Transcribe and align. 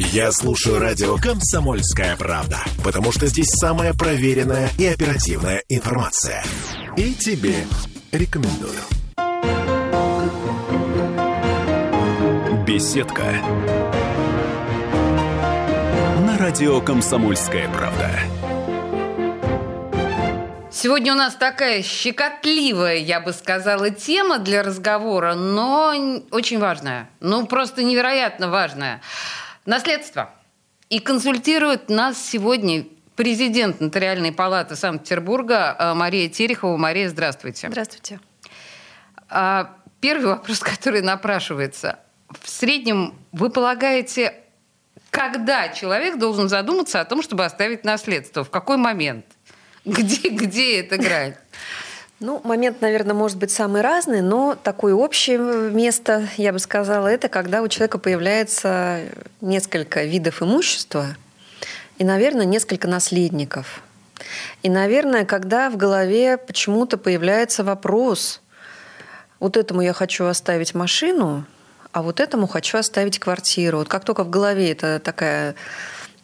Я 0.00 0.30
слушаю 0.30 0.78
радио 0.78 1.16
«Комсомольская 1.16 2.16
правда», 2.16 2.58
потому 2.84 3.10
что 3.10 3.26
здесь 3.26 3.48
самая 3.48 3.92
проверенная 3.92 4.70
и 4.78 4.86
оперативная 4.86 5.64
информация. 5.68 6.44
И 6.96 7.14
тебе 7.14 7.66
рекомендую. 8.12 8.78
Беседка. 12.64 13.24
На 16.24 16.38
радио 16.38 16.80
«Комсомольская 16.80 17.68
правда». 17.68 18.08
Сегодня 20.70 21.12
у 21.12 21.16
нас 21.16 21.34
такая 21.34 21.82
щекотливая, 21.82 22.98
я 22.98 23.18
бы 23.18 23.32
сказала, 23.32 23.90
тема 23.90 24.38
для 24.38 24.62
разговора, 24.62 25.34
но 25.34 25.92
очень 26.30 26.60
важная. 26.60 27.10
Ну, 27.18 27.48
просто 27.48 27.82
невероятно 27.82 28.48
важная. 28.48 29.02
Наследство. 29.68 30.30
И 30.88 30.98
консультирует 30.98 31.90
нас 31.90 32.18
сегодня 32.18 32.86
президент 33.16 33.82
Нотариальной 33.82 34.32
палаты 34.32 34.76
Санкт-Петербурга 34.76 35.76
э, 35.78 35.92
Мария 35.92 36.30
Терехова. 36.30 36.78
Мария, 36.78 37.10
здравствуйте. 37.10 37.68
Здравствуйте. 37.68 38.18
А, 39.28 39.76
первый 40.00 40.28
вопрос, 40.28 40.60
который 40.64 41.02
напрашивается. 41.02 41.98
В 42.40 42.48
среднем 42.48 43.14
вы 43.32 43.50
полагаете, 43.50 44.40
когда 45.10 45.68
человек 45.68 46.16
должен 46.16 46.48
задуматься 46.48 47.02
о 47.02 47.04
том, 47.04 47.20
чтобы 47.20 47.44
оставить 47.44 47.84
наследство? 47.84 48.44
В 48.44 48.50
какой 48.50 48.78
момент? 48.78 49.26
Где, 49.84 50.30
где 50.30 50.80
это 50.80 50.96
грань? 50.96 51.34
Ну, 52.20 52.40
момент, 52.42 52.80
наверное, 52.80 53.14
может 53.14 53.38
быть 53.38 53.52
самый 53.52 53.80
разный, 53.80 54.22
но 54.22 54.56
такое 54.60 54.92
общее 54.92 55.38
место, 55.70 56.28
я 56.36 56.52
бы 56.52 56.58
сказала, 56.58 57.06
это 57.06 57.28
когда 57.28 57.62
у 57.62 57.68
человека 57.68 57.98
появляется 57.98 59.02
несколько 59.40 60.02
видов 60.02 60.42
имущества 60.42 61.16
и, 61.96 62.02
наверное, 62.04 62.44
несколько 62.44 62.88
наследников. 62.88 63.82
И, 64.64 64.68
наверное, 64.68 65.24
когда 65.24 65.70
в 65.70 65.76
голове 65.76 66.38
почему-то 66.38 66.98
появляется 66.98 67.62
вопрос, 67.62 68.40
вот 69.38 69.56
этому 69.56 69.80
я 69.80 69.92
хочу 69.92 70.24
оставить 70.24 70.74
машину, 70.74 71.44
а 71.92 72.02
вот 72.02 72.18
этому 72.18 72.48
хочу 72.48 72.78
оставить 72.78 73.20
квартиру. 73.20 73.78
Вот 73.78 73.88
как 73.88 74.04
только 74.04 74.24
в 74.24 74.30
голове 74.30 74.72
это 74.72 74.98
такая 74.98 75.54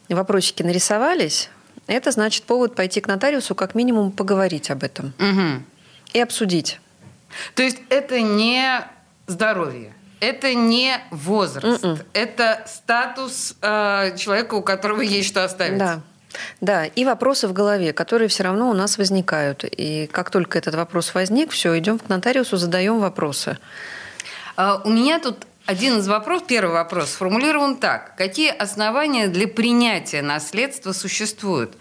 вопросики 0.08 0.64
нарисовались, 0.64 1.50
это 1.86 2.10
значит 2.10 2.44
повод 2.44 2.74
пойти 2.74 3.00
к 3.00 3.06
нотариусу, 3.06 3.54
как 3.54 3.76
минимум 3.76 4.10
поговорить 4.10 4.70
об 4.70 4.82
этом 4.82 5.12
угу. 5.18 5.62
И 6.14 6.20
обсудить. 6.20 6.80
То 7.54 7.62
есть 7.62 7.78
это 7.90 8.22
не 8.22 8.80
здоровье, 9.26 9.92
это 10.20 10.54
не 10.54 10.98
возраст, 11.10 11.84
Mm-mm. 11.84 11.90
М-м. 11.90 11.98
это 12.14 12.64
статус 12.66 13.54
э, 13.60 14.16
человека, 14.16 14.54
у 14.54 14.62
которого 14.62 15.02
есть 15.02 15.28
что 15.28 15.44
оставить. 15.44 15.78
Да. 15.78 16.00
Да, 16.60 16.84
и 16.84 17.04
вопросы 17.04 17.46
в 17.46 17.52
голове, 17.52 17.92
которые 17.92 18.26
все 18.26 18.42
равно 18.42 18.68
у 18.68 18.72
нас 18.72 18.98
возникают. 18.98 19.64
И 19.64 20.08
как 20.10 20.30
только 20.30 20.58
этот 20.58 20.74
вопрос 20.74 21.14
возник, 21.14 21.52
все, 21.52 21.78
идем 21.78 22.00
к 22.00 22.08
нотариусу, 22.08 22.56
задаем 22.56 22.98
вопросы. 22.98 23.56
Uh, 24.56 24.80
у 24.84 24.90
меня 24.90 25.20
тут 25.20 25.46
один 25.66 25.98
из 25.98 26.08
вопросов, 26.08 26.46
первый 26.46 26.72
вопрос, 26.72 27.10
сформулирован 27.10 27.76
так. 27.76 28.16
Какие 28.16 28.50
основания 28.50 29.28
для 29.28 29.48
принятия 29.48 30.22
наследства 30.22 30.92
существуют? 30.92 31.74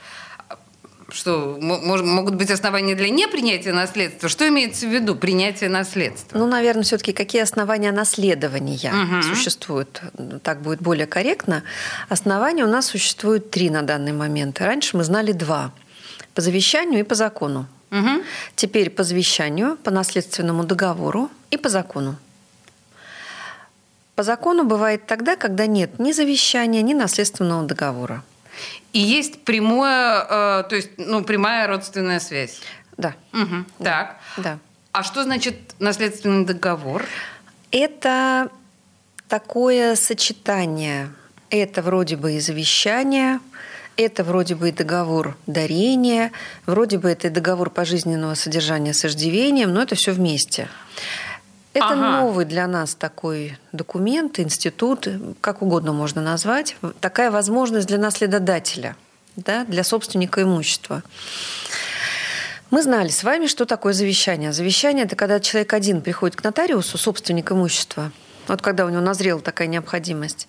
Что 1.14 1.60
могут 1.60 2.34
быть 2.34 2.50
основания 2.50 2.96
для 2.96 3.10
непринятия 3.10 3.72
наследства? 3.72 4.30
Что 4.30 4.48
имеется 4.48 4.88
в 4.88 4.90
виду 4.90 5.16
принятие 5.16 5.70
наследства? 5.70 6.36
Ну, 6.36 6.48
наверное, 6.48 6.84
все-таки 6.84 7.14
какие 7.14 7.44
основания 7.44 7.92
наследования 7.92 8.92
угу. 8.92 9.22
существуют? 9.22 10.02
Так 10.42 10.62
будет 10.62 10.82
более 10.82 11.06
корректно. 11.06 11.64
Основания 12.10 12.64
у 12.64 12.68
нас 12.68 12.88
существует 12.88 13.52
три 13.52 13.70
на 13.70 13.84
данный 13.84 14.12
момент. 14.12 14.60
Раньше 14.60 14.98
мы 14.98 15.04
знали 15.04 15.34
два: 15.34 15.72
по 16.34 16.42
завещанию 16.42 17.02
и 17.02 17.04
по 17.04 17.14
закону. 17.14 17.68
Угу. 17.92 18.24
Теперь 18.56 18.90
по 18.90 19.04
завещанию, 19.04 19.78
по 19.84 19.92
наследственному 19.92 20.64
договору 20.64 21.30
и 21.52 21.58
по 21.58 21.70
закону. 21.70 22.16
По 24.16 24.24
закону 24.24 24.64
бывает 24.64 25.06
тогда, 25.06 25.36
когда 25.36 25.68
нет 25.68 26.00
ни 26.00 26.12
завещания, 26.12 26.82
ни 26.82 26.96
наследственного 26.96 27.68
договора. 27.68 28.24
И 28.94 29.00
есть 29.00 29.44
прямое, 29.44 30.22
э, 30.22 30.64
то 30.70 30.76
есть, 30.76 30.92
ну, 30.98 31.24
прямая 31.24 31.68
родственная 31.68 32.20
связь. 32.20 32.62
Да. 32.98 33.16
Угу. 33.34 33.66
да. 33.80 34.18
Так. 34.36 34.44
Да. 34.44 34.60
А 34.92 35.04
что 35.04 35.24
значит 35.24 35.56
наследственный 35.80 36.46
договор? 36.46 37.06
Это 37.72 38.50
такое 39.28 39.96
сочетание. 39.96 41.10
Это 41.50 41.82
вроде 41.82 42.16
бы 42.16 42.34
и 42.34 42.40
завещание, 42.40 43.40
это 43.98 44.24
вроде 44.24 44.56
бы 44.56 44.70
и 44.70 44.72
договор 44.72 45.38
дарения, 45.48 46.32
вроде 46.66 46.98
бы 46.98 47.10
это 47.10 47.28
и 47.28 47.30
договор 47.30 47.70
пожизненного 47.70 48.36
содержания 48.36 48.94
с 48.94 49.06
иждивением, 49.06 49.74
но 49.74 49.82
это 49.82 49.96
все 49.96 50.12
вместе. 50.12 50.68
Это 51.74 51.88
ага. 51.88 52.22
новый 52.22 52.46
для 52.46 52.68
нас 52.68 52.94
такой 52.94 53.58
документ, 53.72 54.40
институт, 54.40 55.08
как 55.42 55.62
угодно 55.62 55.92
можно 55.92 56.22
назвать. 56.22 56.76
Такая 57.00 57.32
возможность 57.32 57.88
для 57.88 57.98
наследодателя, 57.98 58.96
да, 59.36 59.66
для 59.66 59.84
собственника 59.84 60.44
имущества. 60.44 61.02
Мы 62.70 62.82
знали 62.84 63.10
с 63.10 63.24
вами, 63.24 63.48
что 63.48 63.66
такое 63.66 63.94
завещание. 63.94 64.54
Завещание– 64.54 65.06
это 65.06 65.16
когда 65.16 65.40
человек 65.40 65.74
один 65.74 66.02
приходит 66.02 66.36
к 66.36 66.44
нотариусу, 66.44 66.98
собственник 66.98 67.52
имущества, 67.52 68.12
вот 68.48 68.62
когда 68.62 68.86
у 68.86 68.90
него 68.90 69.02
назрела 69.02 69.42
такая 69.42 69.68
необходимость, 69.68 70.48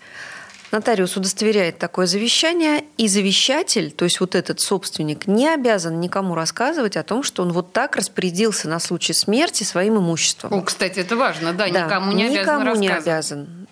Нотариус 0.75 1.17
удостоверяет 1.17 1.79
такое 1.79 2.07
завещание, 2.07 2.83
и 2.97 3.07
завещатель, 3.07 3.93
то 3.93 4.05
есть 4.05 4.19
вот 4.19 4.35
этот 4.35 4.61
собственник, 4.61 5.29
не 5.29 5.49
обязан 5.49 6.01
никому 6.01 6.35
рассказывать 6.35 6.97
о 6.97 7.05
том, 7.05 7.23
что 7.23 7.45
он 7.45 7.53
вот 7.53 7.73
так 7.73 7.95
распорядился 7.95 8.69
на 8.69 8.81
случай 8.81 9.13
смерти 9.13 9.63
своим 9.63 9.99
имуществом. 9.99 10.53
О, 10.53 10.63
кстати, 10.63 10.99
это 10.99 11.15
важно, 11.15 11.53
да, 11.53 11.69
да 11.69 11.85
никому 11.85 12.11
не 12.11 12.29
никому 12.29 12.63
обязан 12.63 12.81
не 12.81 12.89
обязан. 12.89 13.67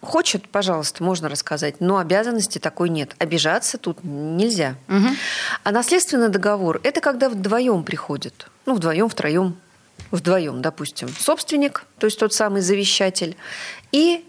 Хочет, 0.00 0.48
пожалуйста, 0.48 1.02
можно 1.02 1.28
рассказать, 1.28 1.80
но 1.80 1.98
обязанности 1.98 2.60
такой 2.60 2.88
нет. 2.88 3.16
Обижаться 3.18 3.76
тут 3.76 4.04
нельзя. 4.04 4.76
Угу. 4.88 5.08
А 5.64 5.70
наследственный 5.72 6.28
договор– 6.28 6.80
это 6.84 7.00
когда 7.00 7.30
вдвоем 7.30 7.82
приходит. 7.82 8.46
Ну, 8.64 8.74
вдвоем, 8.74 9.08
втроем, 9.08 9.56
вдвоем, 10.12 10.62
допустим. 10.62 11.08
Собственник, 11.08 11.84
то 11.98 12.06
есть 12.06 12.20
тот 12.20 12.32
самый 12.32 12.60
завещатель, 12.60 13.36
и 13.90 14.24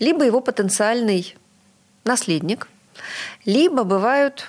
либо 0.00 0.26
его 0.26 0.42
потенциальный 0.42 1.34
наследник, 2.04 2.68
либо 3.44 3.84
бывают, 3.84 4.46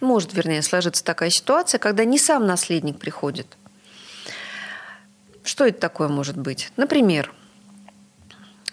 может, 0.00 0.34
вернее, 0.34 0.62
сложиться 0.62 1.04
такая 1.04 1.30
ситуация, 1.30 1.78
когда 1.78 2.04
не 2.04 2.18
сам 2.18 2.46
наследник 2.46 2.98
приходит. 2.98 3.46
Что 5.44 5.66
это 5.66 5.80
такое 5.80 6.08
может 6.08 6.36
быть? 6.36 6.70
Например, 6.76 7.32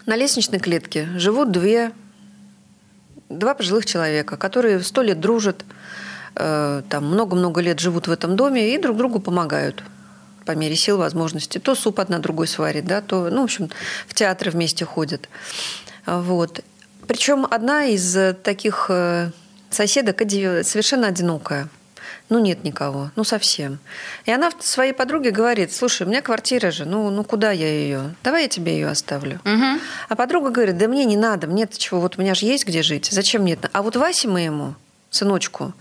на 0.05 0.15
лестничной 0.15 0.59
клетке 0.59 1.07
живут 1.15 1.51
две, 1.51 1.91
два 3.29 3.53
пожилых 3.53 3.85
человека, 3.85 4.37
которые 4.37 4.81
сто 4.81 5.01
лет 5.01 5.19
дружат, 5.19 5.63
э, 6.35 6.83
там 6.89 7.05
много-много 7.05 7.61
лет 7.61 7.79
живут 7.79 8.07
в 8.07 8.11
этом 8.11 8.35
доме 8.35 8.75
и 8.75 8.77
друг 8.77 8.97
другу 8.97 9.19
помогают 9.19 9.83
по 10.45 10.51
мере 10.51 10.75
сил, 10.75 10.97
возможностей. 10.97 11.59
То 11.59 11.75
суп 11.75 11.99
одна 11.99 12.19
другой 12.19 12.47
сварит, 12.47 12.85
да, 12.85 13.01
то, 13.01 13.29
ну, 13.29 13.41
в 13.41 13.45
общем, 13.45 13.69
в 14.07 14.13
театры 14.13 14.51
вместе 14.51 14.85
ходят. 14.85 15.27
Вот. 16.05 16.63
Причем 17.07 17.47
одна 17.49 17.85
из 17.85 18.15
э, 18.15 18.33
таких 18.33 18.87
э, 18.89 19.31
соседок 19.69 20.19
совершенно 20.19 21.07
одинокая. 21.07 21.69
Ну, 22.29 22.39
нет 22.39 22.63
никого, 22.63 23.11
ну, 23.15 23.23
совсем. 23.23 23.77
И 24.25 24.31
она 24.31 24.49
своей 24.59 24.93
подруге 24.93 25.29
говорит, 25.29 25.71
слушай, 25.71 26.07
у 26.07 26.09
меня 26.09 26.23
квартира 26.23 26.71
же, 26.71 26.85
ну, 26.85 27.11
ну 27.11 27.23
куда 27.23 27.51
я 27.51 27.67
ее? 27.67 28.15
Давай 28.23 28.43
я 28.43 28.47
тебе 28.47 28.73
ее 28.73 28.87
оставлю. 28.87 29.39
Угу. 29.45 29.79
А 30.09 30.15
подруга 30.15 30.49
говорит, 30.49 30.77
да 30.77 30.87
мне 30.87 31.05
не 31.05 31.17
надо, 31.17 31.45
мне-то 31.45 31.77
чего, 31.77 32.01
вот 32.01 32.17
у 32.17 32.21
меня 32.21 32.33
же 32.33 32.47
есть 32.47 32.65
где 32.65 32.81
жить, 32.81 33.09
зачем 33.11 33.43
мне 33.43 33.53
это? 33.53 33.69
А 33.73 33.83
вот 33.83 33.95
Васе 33.95 34.27
моему, 34.27 34.73
сыночку, 35.11 35.73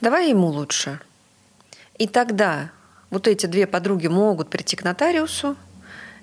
давай 0.00 0.30
ему 0.30 0.46
лучше. 0.46 1.00
И 1.98 2.06
тогда 2.06 2.70
вот 3.10 3.26
эти 3.26 3.46
две 3.46 3.66
подруги 3.66 4.06
могут 4.06 4.50
прийти 4.50 4.76
к 4.76 4.84
нотариусу, 4.84 5.56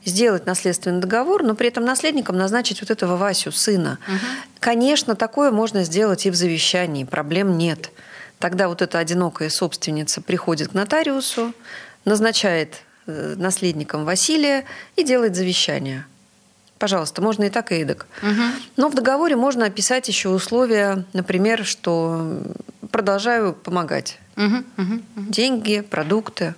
сделать 0.05 0.45
наследственный 0.45 1.01
договор, 1.01 1.43
но 1.43 1.55
при 1.55 1.67
этом 1.67 1.85
наследником 1.85 2.37
назначить 2.37 2.81
вот 2.81 2.89
этого 2.89 3.17
Васю, 3.17 3.51
сына. 3.51 3.99
Угу. 4.07 4.17
Конечно, 4.59 5.15
такое 5.15 5.51
можно 5.51 5.83
сделать 5.83 6.25
и 6.25 6.31
в 6.31 6.35
завещании, 6.35 7.03
проблем 7.03 7.57
нет. 7.57 7.91
Тогда 8.39 8.69
вот 8.69 8.81
эта 8.81 8.99
одинокая 8.99 9.49
собственница 9.49 10.21
приходит 10.21 10.69
к 10.69 10.73
нотариусу, 10.73 11.53
назначает 12.05 12.81
э, 13.05 13.35
наследником 13.37 14.05
Василия 14.05 14.65
и 14.95 15.03
делает 15.03 15.35
завещание. 15.35 16.05
Пожалуйста, 16.77 17.21
можно 17.21 17.43
и 17.43 17.49
так, 17.49 17.73
и 17.73 17.75
эдак. 17.75 18.07
Угу. 18.23 18.41
Но 18.77 18.87
в 18.87 18.95
договоре 18.95 19.35
можно 19.35 19.65
описать 19.65 20.07
еще 20.07 20.29
условия, 20.29 21.03
например, 21.11 21.65
что 21.65 22.41
продолжаю 22.89 23.53
помогать. 23.53 24.17
Угу, 24.37 24.45
угу, 24.77 24.93
угу. 24.93 25.01
Деньги, 25.15 25.81
продукты. 25.81 26.55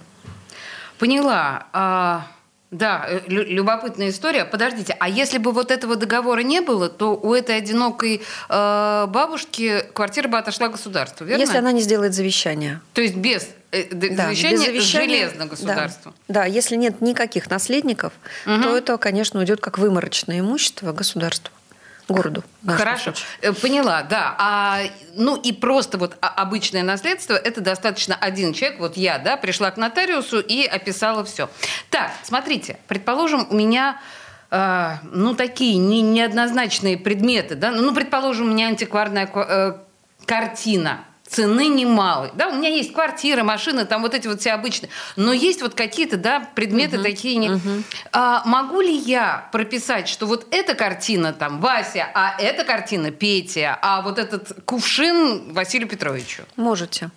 Поняла. 0.99 1.65
А 1.73 2.27
Да, 2.71 3.05
э, 3.07 3.19
лю- 3.27 3.43
любопытная 3.45 4.09
история. 4.09 4.45
Подождите, 4.45 4.95
а 4.99 5.09
если 5.09 5.37
бы 5.37 5.51
вот 5.51 5.71
этого 5.71 5.97
договора 5.97 6.39
не 6.41 6.61
было, 6.61 6.87
то 6.87 7.15
у 7.17 7.33
этой 7.33 7.57
одинокой 7.57 8.21
э, 8.49 9.05
бабушки 9.09 9.83
квартира 9.93 10.29
бы 10.29 10.37
отошла 10.37 10.69
государству, 10.69 11.25
верно? 11.25 11.41
Если 11.41 11.57
она 11.57 11.73
не 11.73 11.81
сделает 11.81 12.13
завещание. 12.13 12.79
То 12.93 13.01
есть 13.01 13.15
без 13.15 13.49
э, 13.71 13.83
Да, 13.91 14.25
завещания, 14.27 14.57
без 14.57 14.65
завещания, 14.65 15.17
железно 15.27 15.45
государству. 15.47 16.13
Да, 16.29 16.41
да, 16.41 16.45
если 16.45 16.77
нет 16.77 17.01
никаких 17.01 17.49
наследников, 17.49 18.13
то 18.45 18.77
это, 18.77 18.97
конечно, 18.97 19.41
уйдет 19.41 19.59
как 19.59 19.77
выморочное 19.77 20.39
имущество 20.39 20.93
государству, 20.93 21.53
городу. 22.11 22.43
Хорошо. 22.65 23.13
Э, 23.41 23.53
поняла, 23.53 24.03
да. 24.03 24.35
А, 24.37 24.79
ну 25.15 25.35
и 25.35 25.51
просто 25.51 25.97
вот 25.97 26.17
обычное 26.21 26.83
наследство, 26.83 27.33
это 27.33 27.61
достаточно 27.61 28.15
один 28.15 28.53
человек, 28.53 28.79
вот 28.79 28.97
я, 28.97 29.17
да, 29.19 29.37
пришла 29.37 29.71
к 29.71 29.77
нотариусу 29.77 30.39
и 30.39 30.65
описала 30.65 31.23
все. 31.23 31.49
Так, 31.89 32.11
смотрите, 32.23 32.77
предположим, 32.87 33.47
у 33.49 33.55
меня 33.55 33.99
э, 34.49 34.97
ну, 35.03 35.35
такие 35.35 35.77
не, 35.77 36.01
неоднозначные 36.01 36.97
предметы, 36.97 37.55
да, 37.55 37.71
ну, 37.71 37.93
предположим, 37.93 38.47
у 38.47 38.53
меня 38.53 38.67
антикварная 38.67 39.29
э, 39.33 39.73
картина, 40.25 41.05
цены 41.31 41.67
немалой. 41.67 42.31
Да, 42.35 42.49
у 42.49 42.55
меня 42.55 42.69
есть 42.69 42.93
квартира, 42.93 43.43
машина, 43.43 43.85
там 43.85 44.01
вот 44.01 44.13
эти 44.13 44.27
вот 44.27 44.41
все 44.41 44.51
обычные. 44.51 44.89
Но 45.15 45.31
есть 45.31 45.61
вот 45.61 45.73
какие-то, 45.73 46.17
да, 46.17 46.47
предметы 46.55 47.01
такие. 47.01 47.37
Не... 47.37 47.59
А, 48.11 48.43
могу 48.45 48.81
ли 48.81 48.93
я 48.93 49.47
прописать, 49.51 50.09
что 50.09 50.25
вот 50.25 50.45
эта 50.51 50.75
картина 50.75 51.31
там 51.31 51.61
Вася, 51.61 52.07
а 52.13 52.35
эта 52.37 52.65
картина 52.65 53.11
Петя, 53.11 53.79
а 53.81 54.01
вот 54.01 54.19
этот 54.19 54.63
кувшин 54.65 55.53
Василию 55.53 55.87
Петровичу? 55.87 56.43
Можете. 56.57 57.09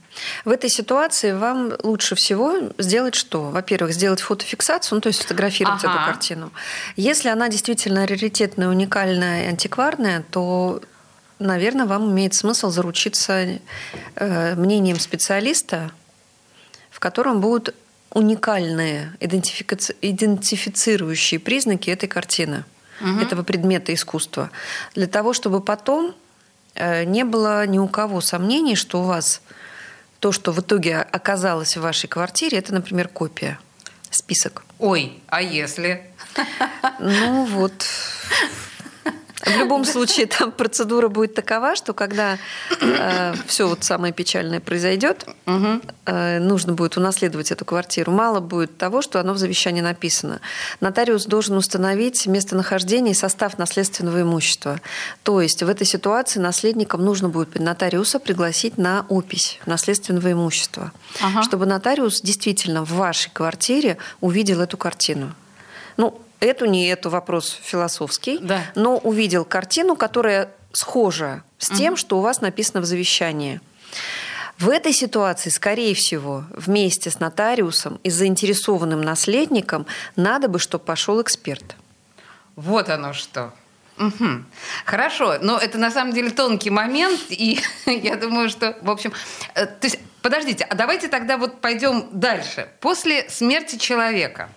В 0.45 0.51
этой 0.51 0.71
ситуации 0.71 1.33
вам 1.33 1.73
лучше 1.83 2.15
всего 2.15 2.71
сделать 2.79 3.17
что? 3.17 3.51
Во-первых, 3.51 3.93
сделать 3.93 4.21
фотофиксацию, 4.21 4.97
ну, 4.97 5.01
то 5.01 5.09
есть 5.09 5.21
сфотографировать 5.21 5.85
Ага. 5.85 5.95
эту 5.95 6.05
картину. 6.07 6.53
Если 6.95 7.29
она 7.29 7.49
действительно 7.49 8.07
раритетная, 8.07 8.69
уникальная, 8.69 9.49
антикварная, 9.49 10.25
то, 10.31 10.81
наверное, 11.39 11.87
вам 11.87 12.11
имеет 12.11 12.35
смысл 12.35 12.71
заручиться 12.71 13.59
э, 14.17 14.55
мнением 14.55 14.99
специалиста, 14.99 15.91
в 16.91 17.01
котором 17.01 17.41
будут 17.41 17.75
уникальные 18.11 19.13
идентификаци- 19.21 19.97
идентифицирующие 20.01 21.41
признаки 21.41 21.91
этой 21.91 22.09
картины, 22.09 22.65
этого 23.21 23.43
предмета 23.43 23.93
искусства, 23.93 24.51
для 24.95 25.09
того, 25.09 25.33
чтобы 25.33 25.61
потом 25.61 26.15
э, 26.75 27.05
не 27.05 27.25
было 27.25 27.67
ни 27.67 27.79
у 27.79 27.89
кого 27.89 28.21
сомнений, 28.21 28.77
что 28.77 29.03
у 29.03 29.05
вас 29.05 29.43
то, 30.21 30.33
что 30.33 30.53
в 30.53 30.61
итоге 30.61 30.99
оказалось 30.99 31.77
в 31.77 31.81
вашей 31.83 32.07
квартире, 32.09 32.59
это, 32.59 32.73
например, 32.73 33.09
копия, 33.09 33.59
список. 34.11 34.65
Ой, 34.79 35.21
а 35.27 35.43
если? 35.43 36.03
Ну 37.01 37.45
вот. 37.47 37.73
В 39.45 39.59
любом 39.59 39.85
случае, 39.85 40.27
там 40.27 40.53
процедура 40.53 41.09
будет 41.09 41.35
такова, 41.35 41.77
что 41.77 41.93
когда 41.93 42.39
все 43.47 43.69
вот 43.69 43.85
самое 43.85 44.13
печальное 44.13 44.61
произойдет, 44.61 45.27
э, 45.47 46.39
нужно 46.39 46.73
будет 46.73 46.97
унаследовать 46.97 47.53
эту 47.53 47.65
квартиру. 47.65 48.13
Мало 48.13 48.41
будет 48.41 48.79
того, 48.79 49.03
что 49.03 49.21
оно 49.21 49.33
в 49.35 49.39
завещании 49.39 49.81
написано. 49.81 50.41
Нотариус 50.81 51.27
должен 51.27 51.57
установить 51.57 52.27
местонахождение 52.27 53.13
и 53.13 53.15
состав 53.15 53.59
наследственного 53.59 54.23
имущества. 54.23 54.81
То 55.23 55.41
есть 55.41 55.63
в 55.63 55.69
этой 55.69 55.87
ситуации 55.87 56.41
наследникам 56.41 57.05
нужно 57.05 57.29
будет 57.29 57.59
нотариуса 57.59 58.19
пригласить 58.19 58.79
на 58.79 59.05
опись 59.09 59.59
наследственного 59.67 60.33
имущества, 60.33 60.93
Ага. 61.21 61.43
чтобы 61.43 61.67
нотариус 61.67 62.21
действительно 62.23 62.85
в 62.85 62.93
вашей 62.93 63.31
квартире 63.33 63.99
увидел 64.21 64.61
эту 64.61 64.77
картину. 64.77 65.35
Ну, 65.97 66.21
эту, 66.45 66.67
не 66.67 66.87
эту 66.89 67.11
вопрос 67.11 67.59
философский, 67.63 68.39
Да. 68.41 68.63
но 68.75 68.99
увидел 68.99 69.45
картину, 69.45 69.97
которая 69.97 70.51
схожа 70.73 71.43
с 71.59 71.71
тем, 71.71 71.97
что 71.97 72.19
у 72.19 72.21
вас 72.21 72.41
написано 72.41 72.81
в 72.81 72.85
завещании. 72.85 73.61
В 74.59 74.69
этой 74.69 74.93
ситуации, 74.93 75.51
скорее 75.51 75.95
всего, 75.95 76.45
вместе 76.51 77.11
с 77.11 77.19
нотариусом 77.19 77.99
и 78.05 78.11
заинтересованным 78.11 79.01
наследником 79.01 79.87
надо 80.15 80.49
бы, 80.49 80.59
чтобы 80.59 80.85
пошел 80.85 81.21
эксперт. 81.21 81.75
Вот 82.55 82.89
оно 82.89 83.13
что. 83.13 83.53
Мгм. 83.97 84.47
Хорошо, 84.85 85.39
но 85.41 85.59
это 85.59 85.79
на 85.79 85.91
самом 85.91 86.13
деле 86.13 86.31
тонкий 86.31 86.71
момент, 86.71 87.21
и 87.31 87.61
я 87.87 88.17
думаю, 88.17 88.49
что, 88.49 88.77
в 88.83 88.91
общем, 88.91 89.13
э, 89.55 89.67
то 89.67 89.87
есть, 89.87 89.99
подождите, 90.23 90.65
а 90.65 90.75
давайте 90.75 91.09
тогда 91.09 91.37
вот 91.37 91.61
пойдем 91.61 92.09
дальше. 92.13 92.69
После 92.81 93.29
смерти 93.29 93.77
человека 93.77 94.49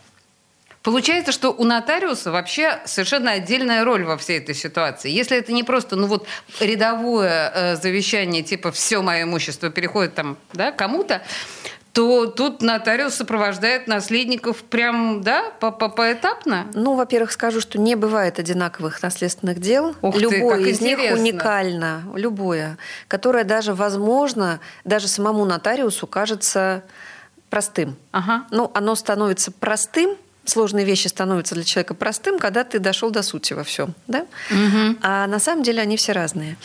получается, 0.88 1.34
что 1.34 1.52
у 1.52 1.66
нотариуса 1.66 2.32
вообще 2.32 2.80
совершенно 2.86 3.32
отдельная 3.32 3.84
роль 3.84 4.06
во 4.06 4.16
всей 4.16 4.38
этой 4.38 4.56
ситуации. 4.56 5.12
Если 5.12 5.36
это 5.36 5.52
не 5.52 5.64
просто, 5.64 5.98
ну 5.98 6.08
вот 6.08 6.26
рядовое 6.62 7.52
э, 7.54 7.76
завещание 7.76 8.42
типа 8.42 8.72
все 8.72 9.02
мое 9.02 9.24
имущество 9.24 9.70
переходит 9.70 10.16
там, 10.16 10.38
да, 10.54 10.72
кому-то, 10.72 11.22
то 11.92 12.28
тут 12.28 12.62
нотариус 12.62 13.16
сопровождает 13.16 13.88
наследников 13.88 14.64
прям, 14.64 15.22
да, 15.24 15.52
по- 15.60 15.72
по- 15.72 15.90
поэтапно. 15.90 16.68
Ну, 16.74 16.96
во-первых, 16.96 17.34
скажу, 17.34 17.60
что 17.60 17.78
не 17.82 17.96
бывает 17.96 18.40
одинаковых 18.40 19.04
наследственных 19.04 19.60
дел. 19.60 19.94
Ух 20.02 20.16
ты, 20.16 20.22
любое 20.22 20.60
как 20.60 20.68
из 20.68 20.80
них 20.80 21.00
интересно. 21.00 21.20
уникально, 21.20 22.04
любое, 22.16 22.78
которое 23.10 23.44
даже, 23.44 23.74
возможно, 23.74 24.62
даже 24.86 25.10
самому 25.10 25.44
нотариусу 25.44 26.08
кажется 26.08 26.82
простым. 27.50 27.98
Ага. 28.14 28.46
Ну, 28.52 28.72
оно 28.74 28.96
становится 28.96 29.52
простым, 29.52 30.16
сложные 30.50 30.86
вещи 30.86 31.08
становятся 31.08 31.56
для 31.56 31.64
человека 31.64 31.94
простым, 31.94 32.40
когда 32.40 32.64
ты 32.64 32.80
дошел 32.80 33.12
до 33.12 33.22
сути 33.22 33.54
во 33.54 33.64
всем, 33.64 33.94
да? 34.08 34.26
А 35.02 35.28
на 35.28 35.40
самом 35.40 35.64
деле 35.64 35.82
они 35.82 35.98
все 35.98 36.12
разные. 36.14 36.58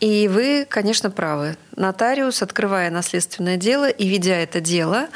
И 0.00 0.26
вы, 0.26 0.66
конечно, 0.68 1.10
правы. 1.10 1.56
Нотариус, 1.76 2.42
открывая 2.42 2.90
наследственное 2.90 3.56
дело 3.56 3.88
и 3.88 4.08
ведя 4.08 4.36
это 4.36 4.60
дело, 4.60 5.08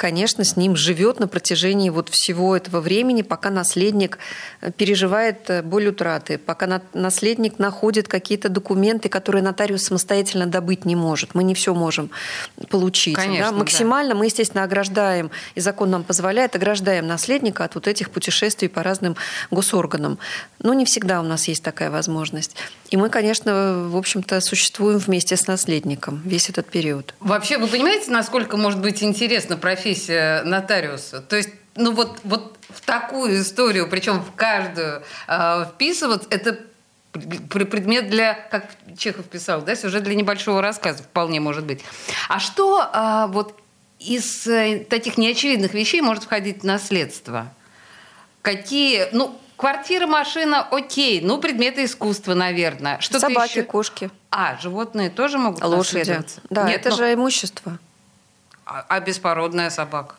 конечно, 0.00 0.44
с 0.44 0.56
ним 0.56 0.76
живет 0.76 1.20
на 1.20 1.28
протяжении 1.28 1.90
вот 1.90 2.08
всего 2.08 2.56
этого 2.56 2.80
времени, 2.80 3.20
пока 3.20 3.50
наследник 3.50 4.16
э, 4.62 4.72
переживает 4.72 5.50
э, 5.50 5.62
боль 5.62 5.88
утраты, 5.88 6.38
пока 6.38 6.66
на- 6.66 6.82
наследник 6.94 7.58
находит 7.58 8.08
какие-то 8.08 8.48
документы, 8.48 9.10
которые 9.10 9.42
нотариус 9.42 9.82
самостоятельно 9.82 10.46
добыть 10.46 10.86
не 10.86 10.96
может. 10.96 11.34
Мы 11.34 11.44
не 11.44 11.52
все 11.54 11.74
можем 11.74 12.10
получить. 12.70 13.14
да. 13.14 13.20
Конечно, 13.20 13.52
да. 13.52 13.58
Максимально 13.58 14.14
мы, 14.14 14.24
естественно, 14.24 14.64
ограждаем, 14.64 15.30
и 15.54 15.60
закон 15.60 15.90
нам 15.90 16.02
позволяет, 16.02 16.56
ограждаем 16.56 17.06
наследника 17.06 17.64
от 17.64 17.74
вот 17.74 17.86
этих 17.86 18.10
путешествий 18.10 18.70
по 18.70 18.82
разным 18.82 19.16
госорганам. 19.50 20.18
Но 20.62 20.72
не 20.72 20.86
всегда 20.86 21.20
у 21.20 21.24
нас 21.24 21.46
есть 21.46 21.62
такая 21.62 21.90
возможность. 21.90 22.56
И 22.88 22.96
мы, 22.96 23.10
конечно, 23.10 23.86
в 23.90 23.96
общем-то, 23.98 24.40
существуем 24.40 24.96
вместе 24.98 25.36
с 25.36 25.46
наследником 25.46 26.22
весь 26.24 26.48
этот 26.48 26.70
период. 26.70 27.14
Вообще, 27.20 27.58
вы 27.58 27.66
понимаете, 27.66 28.10
насколько 28.10 28.56
может 28.56 28.80
быть 28.80 29.02
интересна 29.02 29.58
профессия 29.58 29.89
нотариуса? 30.44 31.20
То 31.20 31.36
есть, 31.36 31.50
ну 31.76 31.92
вот, 31.92 32.18
вот 32.24 32.56
в 32.68 32.80
такую 32.82 33.40
историю, 33.40 33.88
причем 33.88 34.20
в 34.22 34.32
каждую, 34.34 35.02
э, 35.28 35.64
вписываться, 35.74 36.28
это 36.30 36.58
пр- 37.12 37.66
предмет 37.66 38.08
для, 38.10 38.34
как 38.34 38.66
Чехов 38.96 39.26
писал, 39.26 39.62
да, 39.62 39.74
сюжет 39.74 40.02
для 40.04 40.14
небольшого 40.14 40.62
рассказа 40.62 41.02
вполне 41.02 41.40
может 41.40 41.64
быть. 41.64 41.80
А 42.28 42.38
что 42.38 42.88
а, 42.92 43.26
вот 43.28 43.58
из 43.98 44.46
э, 44.46 44.84
таких 44.88 45.18
неочевидных 45.18 45.74
вещей 45.74 46.00
может 46.00 46.24
входить 46.24 46.62
в 46.62 46.64
наследство? 46.64 47.52
Какие, 48.42 49.08
ну, 49.12 49.38
квартира, 49.56 50.06
машина, 50.06 50.62
окей, 50.70 51.20
ну, 51.20 51.38
предметы 51.38 51.84
искусства, 51.84 52.34
наверное. 52.34 52.98
Что-то 53.00 53.20
Собаки, 53.20 53.50
еще? 53.58 53.62
кошки, 53.64 54.10
А, 54.30 54.56
животные 54.60 55.10
тоже 55.10 55.36
могут 55.38 55.62
лошади. 55.62 56.22
Да, 56.48 56.66
Нет, 56.66 56.80
это 56.80 56.90
ну, 56.90 56.96
же 56.96 57.12
имущество. 57.12 57.78
А, 58.72 58.84
а 58.88 59.00
беспородная 59.00 59.68
собака? 59.68 60.14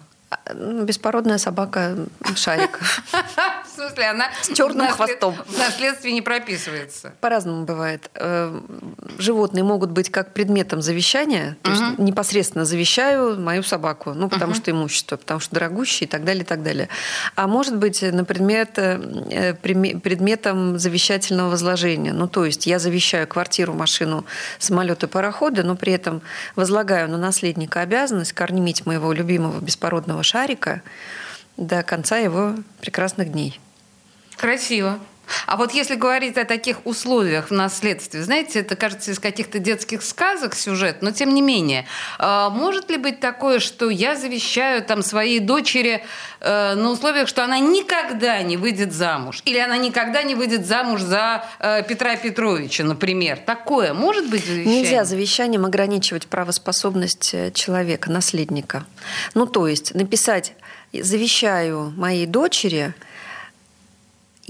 Беспородная 0.53 1.38
собака 1.38 1.96
шарик. 2.36 2.79
В 3.65 3.75
смысле, 3.75 4.05
она 4.10 4.25
С 4.41 4.50
наслед- 4.50 4.91
хвостом. 4.91 5.36
В 5.48 5.58
наследстве 5.58 6.12
не 6.12 6.22
прописывается. 6.22 7.13
По-разному 7.22 7.63
бывает. 7.65 8.10
Э, 8.15 8.60
Животные 9.17 9.63
могут 9.63 9.91
быть 9.91 10.10
как 10.12 10.34
предметом 10.34 10.81
завещания, 10.81 11.58
то 11.62 11.72
есть 11.72 11.84
непосредственно 12.00 12.65
завещаю 12.65 13.39
мою 13.39 13.63
собаку, 13.63 14.13
ну, 14.13 14.29
потому 14.29 14.53
что 14.53 14.72
имущество, 14.72 15.17
потому 15.17 15.39
что 15.39 15.53
дорогущее 15.53 16.08
и 16.08 16.10
так 16.10 16.24
далее, 16.24 16.43
и 16.43 16.46
так 16.46 16.63
далее. 16.63 16.89
А 17.36 17.48
может 17.48 17.77
быть 17.77 18.01
на 18.01 18.24
предмет, 18.25 18.72
э, 18.77 19.53
предметом 19.62 20.77
завещательного 20.79 21.50
возложения. 21.50 22.13
Ну, 22.13 22.27
то 22.27 22.46
есть 22.46 22.67
я 22.67 22.79
завещаю 22.79 23.27
квартиру, 23.27 23.74
машину, 23.74 24.25
самолеты, 24.60 25.08
пароходы, 25.08 25.63
но 25.63 25.75
при 25.75 25.93
этом 25.93 26.22
возлагаю 26.55 27.10
на 27.10 27.17
наследника 27.17 27.81
обязанность 27.81 28.34
кормить 28.34 28.86
моего 28.86 29.12
любимого 29.13 29.60
беспородного 29.60 30.24
шарика 30.24 30.40
до 31.57 31.83
конца 31.83 32.17
его 32.17 32.55
прекрасных 32.79 33.31
дней. 33.31 33.60
Красиво. 34.38 35.00
А 35.48 35.58
вот 35.58 35.74
если 35.74 35.96
говорить 35.96 36.38
о 36.38 36.46
таких 36.46 36.86
условиях 36.86 37.50
в 37.50 37.54
наследстве, 37.54 38.24
знаете, 38.24 38.60
это 38.60 38.75
кажется 38.75 39.12
из 39.12 39.20
каких-то 39.20 39.60
детских 39.60 40.01
сказок 40.04 40.56
сюжет, 40.56 40.98
но 41.01 41.12
тем 41.12 41.34
не 41.34 41.42
менее, 41.42 41.86
а, 42.18 42.50
может 42.50 42.90
ли 42.90 42.98
быть 42.98 43.20
такое, 43.20 43.60
что 43.60 43.90
я 43.90 44.16
завещаю 44.16 44.84
там 44.84 45.01
своей 45.04 45.40
дочери 45.40 46.04
э, 46.40 46.75
на 46.75 46.92
условиях, 46.92 47.28
что 47.28 47.44
она 47.44 47.60
никогда 47.60 48.42
не 48.42 48.58
выйдет 48.58 48.94
замуж, 48.94 49.42
или 49.46 49.58
она 49.58 49.78
никогда 49.78 50.24
не 50.24 50.36
выйдет 50.36 50.66
замуж 50.66 51.01
за 51.01 51.46
э, 51.60 51.84
Петра 51.84 52.16
Петровича, 52.16 52.84
например? 52.84 53.38
Такое 53.38 53.94
может 53.94 54.30
быть 54.30 54.46
завещание? 54.46 54.82
Нельзя 54.82 55.06
завещанием 55.06 55.66
ограничивать 55.66 56.28
правоспособность 56.28 57.34
э, 57.34 57.51
человека, 57.51 58.12
наследника. 58.12 58.86
Ну, 59.34 59.46
то 59.46 59.68
есть 59.68 59.94
написать 59.94 60.54
«завещаю 60.94 61.94
моей 61.96 62.25
дочери», 62.25 62.94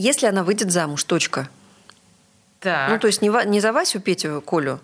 если 0.02 0.26
она 0.26 0.44
выйдет 0.44 0.72
замуж, 0.72 1.04
точка. 1.04 1.48
Так. 2.60 2.90
Ну, 2.90 3.00
то 3.00 3.08
есть 3.08 3.22
не, 3.22 3.30
не 3.46 3.60
за 3.60 3.72
Васю, 3.72 4.00
Петю, 4.00 4.42
Колю, 4.42 4.80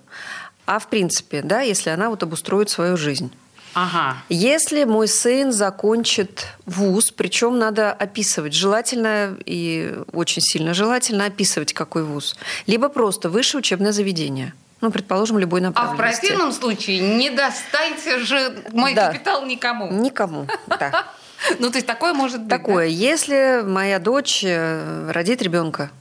а 0.66 0.80
в 0.80 0.88
принципе, 0.88 1.42
да, 1.42 1.62
если 1.62 1.90
она 1.90 2.10
вот 2.10 2.24
обустроит 2.24 2.70
свою 2.70 2.98
жизнь. 2.98 3.32
Ага. 3.74 4.18
Если 4.30 4.86
мой 4.86 5.08
сын 5.08 5.52
закончит 5.52 6.48
вуз, 6.66 7.12
причем 7.12 7.60
надо 7.60 7.92
описывать, 7.92 8.54
желательно 8.54 9.38
и 9.46 9.96
очень 10.14 10.42
сильно 10.42 10.74
желательно 10.74 11.26
описывать, 11.26 11.74
какой 11.74 12.04
вуз, 12.04 12.36
либо 12.66 12.90
просто 12.90 13.30
высшее 13.30 13.60
учебное 13.60 13.92
заведение. 13.92 14.54
Ну, 14.82 14.92
предположим, 14.92 15.40
любой 15.40 15.62
направленности. 15.62 16.02
А 16.02 16.08
в 16.08 16.20
противном 16.20 16.52
случае 16.52 17.18
не 17.18 17.32
достаньте 17.32 18.20
же 18.20 18.64
мой 18.72 18.94
да. 18.94 19.12
капитал 19.12 19.46
никому. 19.46 19.92
Никому, 19.92 20.48
да. 20.68 21.06
Ну, 21.60 21.70
то 21.70 21.78
есть 21.78 21.88
такое 21.88 22.14
может 22.14 22.42
быть, 22.42 22.50
Такое. 22.50 22.88
Если 22.88 23.64
моя 23.64 24.00
дочь 24.00 24.44
э, 24.44 25.12
родит 25.12 25.42
ребенка. 25.42 25.92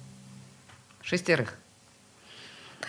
Шестерых. 1.03 1.55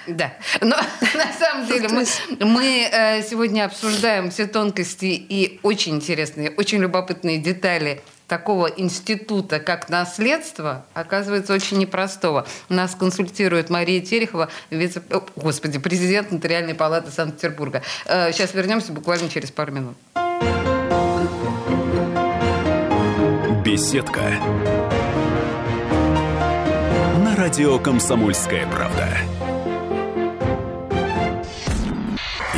Да, 0.08 0.34
но 0.62 0.77
на 1.16 1.34
самом 1.34 1.68
деле 1.68 1.89
мы, 1.89 2.06
мы 2.39 2.89
э, 2.89 3.24
сегодня 3.24 3.66
обсуждаем 3.66 4.32
все 4.32 4.48
тонкости 4.48 5.06
и 5.06 5.60
очень 5.63 5.96
интересные, 5.96 6.50
очень 6.51 6.80
любопытные 6.80 7.39
детали 7.39 8.01
такого 8.27 8.68
института, 8.68 9.60
как 9.60 9.89
наследство, 9.89 10.86
оказывается 10.94 11.54
очень 11.54 11.77
непростого. 11.77 12.46
Нас 12.70 12.96
консультирует 12.96 13.70
Мария 13.70 14.01
Терехова, 14.01 14.50
вице... 14.70 15.01
О, 15.12 15.25
господи, 15.36 15.80
президент 15.80 16.32
Нотариальной 16.32 16.75
палаты 16.75 17.12
Санкт-Петербурга. 17.12 17.82
Э, 18.06 18.32
сейчас 18.32 18.54
вернемся 18.54 18.92
буквально 18.92 19.30
через 19.30 19.51
пару 19.51 19.72
минут. 19.72 19.98
Беседка. 23.67 24.21
На 27.17 27.36
радио 27.36 27.77
«Комсомольская 27.79 28.65
правда». 28.65 29.09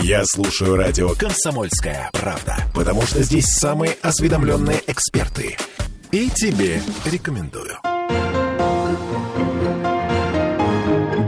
Я 0.04 0.22
слушаю 0.26 0.76
радио 0.76 1.10
«Комсомольская 1.16 2.12
правда», 2.14 2.58
потому 2.76 3.02
что 3.02 3.24
здесь 3.24 3.48
самые 3.48 3.98
осведомленные 4.04 4.84
эксперты. 4.86 5.58
И 6.12 6.30
тебе 6.30 6.80
рекомендую. 7.06 7.80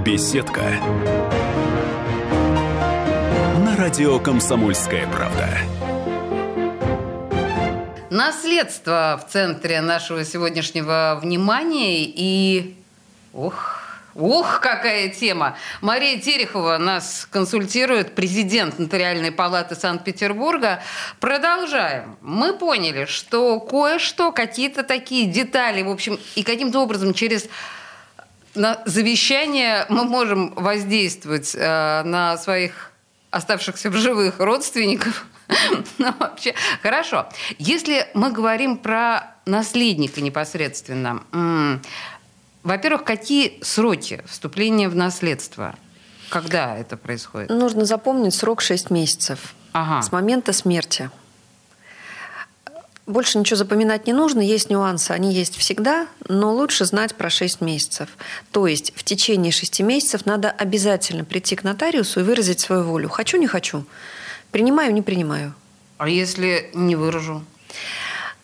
Беседка. 0.05 0.61
На 3.65 3.75
радио 3.77 4.19
«Комсомольская 4.19 5.07
правда». 5.07 5.49
Наследство 8.23 9.19
в 9.19 9.31
центре 9.31 9.81
нашего 9.81 10.23
сегодняшнего 10.23 11.19
внимания 11.19 12.03
и... 12.05 12.75
Ух, 13.33 13.79
Ух, 14.13 14.59
какая 14.59 15.09
тема! 15.09 15.57
Мария 15.81 16.19
Терехова 16.19 16.77
нас 16.77 17.27
консультирует, 17.31 18.13
президент 18.13 18.77
Нотариальной 18.77 19.31
палаты 19.31 19.73
Санкт-Петербурга. 19.73 20.83
Продолжаем. 21.19 22.15
Мы 22.21 22.53
поняли, 22.53 23.05
что 23.05 23.59
кое-что, 23.59 24.31
какие-то 24.31 24.83
такие 24.83 25.25
детали, 25.25 25.81
в 25.81 25.89
общем, 25.89 26.19
и 26.35 26.43
каким-то 26.43 26.79
образом 26.79 27.15
через 27.15 27.47
на 28.53 28.83
завещание 28.85 29.87
мы 29.89 30.03
можем 30.03 30.53
воздействовать 30.53 31.55
э, 31.55 32.03
на 32.03 32.37
своих 32.37 32.90
оставшихся 33.31 33.89
в 33.89 33.95
живых 33.95 34.39
родственников. 34.39 35.25
Ну, 35.97 36.13
вообще, 36.17 36.55
хорошо. 36.81 37.27
Если 37.59 38.07
мы 38.13 38.31
говорим 38.31 38.77
про 38.77 39.35
наследника 39.45 40.21
непосредственно, 40.21 41.23
во-первых, 42.63 43.03
какие 43.03 43.59
сроки 43.61 44.23
вступления 44.27 44.87
в 44.87 44.95
наследство? 44.95 45.75
Когда 46.29 46.77
это 46.77 46.95
происходит? 46.95 47.49
Нужно 47.49 47.83
запомнить 47.83 48.33
срок 48.33 48.61
6 48.61 48.91
месяцев. 48.91 49.53
Ага. 49.73 50.01
С 50.01 50.13
момента 50.13 50.53
смерти. 50.53 51.09
Больше 53.07 53.39
ничего 53.39 53.55
запоминать 53.55 54.05
не 54.05 54.13
нужно, 54.13 54.41
есть 54.41 54.69
нюансы, 54.69 55.11
они 55.11 55.33
есть 55.33 55.57
всегда, 55.57 56.07
но 56.27 56.53
лучше 56.53 56.85
знать 56.85 57.15
про 57.15 57.29
6 57.29 57.59
месяцев. 57.61 58.09
То 58.51 58.67
есть 58.67 58.93
в 58.95 59.03
течение 59.03 59.51
6 59.51 59.81
месяцев 59.81 60.25
надо 60.25 60.51
обязательно 60.51 61.25
прийти 61.25 61.55
к 61.55 61.63
нотариусу 61.63 62.19
и 62.19 62.23
выразить 62.23 62.59
свою 62.59 62.83
волю. 62.83 63.09
Хочу, 63.09 63.37
не 63.37 63.47
хочу. 63.47 63.85
Принимаю, 64.51 64.93
не 64.93 65.01
принимаю. 65.01 65.53
А 65.97 66.07
если 66.09 66.69
не 66.73 66.95
выражу? 66.95 67.43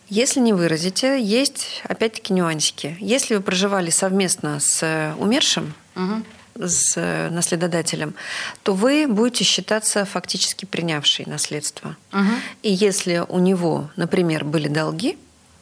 Если 0.09 0.39
не 0.39 0.53
выразите, 0.53 1.21
есть 1.21 1.81
опять-таки 1.83 2.33
нюансики. 2.33 2.95
Если 2.99 3.35
вы 3.35 3.41
проживали 3.41 3.89
совместно 3.89 4.59
с 4.59 5.13
умершим, 5.19 5.73
угу. 5.95 6.23
С 6.59 7.29
наследодателем, 7.31 8.15
то 8.63 8.73
вы 8.73 9.07
будете 9.07 9.43
считаться 9.43 10.05
фактически 10.05 10.65
принявшей 10.65 11.25
наследство. 11.25 11.95
Угу. 12.13 12.31
И 12.63 12.73
если 12.73 13.23
у 13.27 13.39
него, 13.39 13.89
например, 13.95 14.43
были 14.43 14.67
долги, 14.67 15.17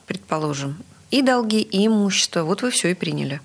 предположим, 0.07 0.77
и 1.11 1.21
долги, 1.21 1.61
и 1.61 1.87
имущество, 1.87 2.43
вот 2.43 2.61
вы 2.61 2.71
все 2.71 2.89
и 2.89 2.93
приняли. 2.93 3.41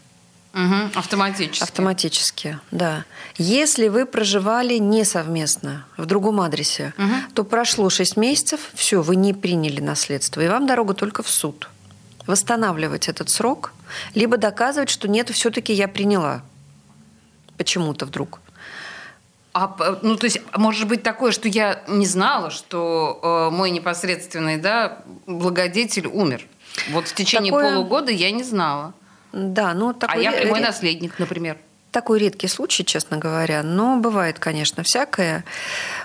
Угу, 0.52 0.98
автоматически. 0.98 1.62
Автоматически, 1.62 2.58
да. 2.72 3.04
Если 3.38 3.86
вы 3.86 4.04
проживали 4.04 4.78
не 4.78 5.04
совместно 5.04 5.86
в 5.96 6.06
другом 6.06 6.40
адресе, 6.40 6.92
угу. 6.98 7.14
то 7.34 7.44
прошло 7.44 7.88
6 7.88 8.16
месяцев, 8.16 8.60
все, 8.74 9.00
вы 9.00 9.14
не 9.14 9.32
приняли 9.32 9.80
наследство, 9.80 10.40
и 10.40 10.48
вам 10.48 10.66
дорога 10.66 10.94
только 10.94 11.22
в 11.22 11.28
суд. 11.28 11.68
Восстанавливать 12.26 13.08
этот 13.08 13.30
срок, 13.30 13.72
либо 14.14 14.36
доказывать, 14.36 14.90
что 14.90 15.08
нет, 15.08 15.30
все-таки 15.30 15.72
я 15.72 15.86
приняла. 15.86 16.42
Почему-то 17.60 18.06
вдруг. 18.06 18.40
А, 19.52 19.98
ну, 20.00 20.16
то 20.16 20.24
есть, 20.24 20.40
может 20.56 20.88
быть 20.88 21.02
такое, 21.02 21.30
что 21.30 21.46
я 21.46 21.82
не 21.88 22.06
знала, 22.06 22.50
что 22.50 23.20
э, 23.22 23.54
мой 23.54 23.70
непосредственный 23.70 24.56
да, 24.56 25.02
благодетель 25.26 26.06
умер. 26.06 26.46
Вот 26.88 27.06
в 27.06 27.14
течение 27.14 27.52
такое... 27.52 27.74
полугода 27.74 28.10
я 28.12 28.30
не 28.30 28.44
знала. 28.44 28.94
Да, 29.34 29.74
ну 29.74 29.92
такой... 29.92 30.16
А 30.16 30.22
я 30.22 30.32
прямой 30.32 30.60
наследник, 30.60 31.18
например. 31.18 31.58
Такой 31.90 32.18
редкий 32.20 32.48
случай, 32.48 32.82
честно 32.82 33.18
говоря, 33.18 33.62
но 33.62 33.98
бывает, 33.98 34.38
конечно, 34.38 34.82
всякое. 34.82 35.44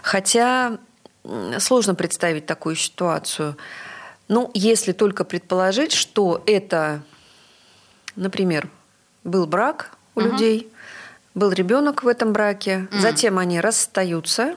Хотя 0.01 0.77
сложно 1.59 1.95
представить 1.95 2.45
такую 2.45 2.75
ситуацию. 2.75 3.55
Ну, 4.27 4.51
если 4.53 4.91
только 4.91 5.23
предположить, 5.23 5.93
что 5.93 6.43
это, 6.45 7.01
например, 8.17 8.67
был 9.23 9.47
брак 9.47 9.91
у 10.15 10.19
угу. 10.19 10.31
людей, 10.31 10.69
был 11.35 11.51
ребенок 11.51 12.03
в 12.03 12.07
этом 12.07 12.33
браке, 12.33 12.87
угу. 12.91 12.99
затем 12.99 13.37
они 13.37 13.61
расстаются. 13.61 14.55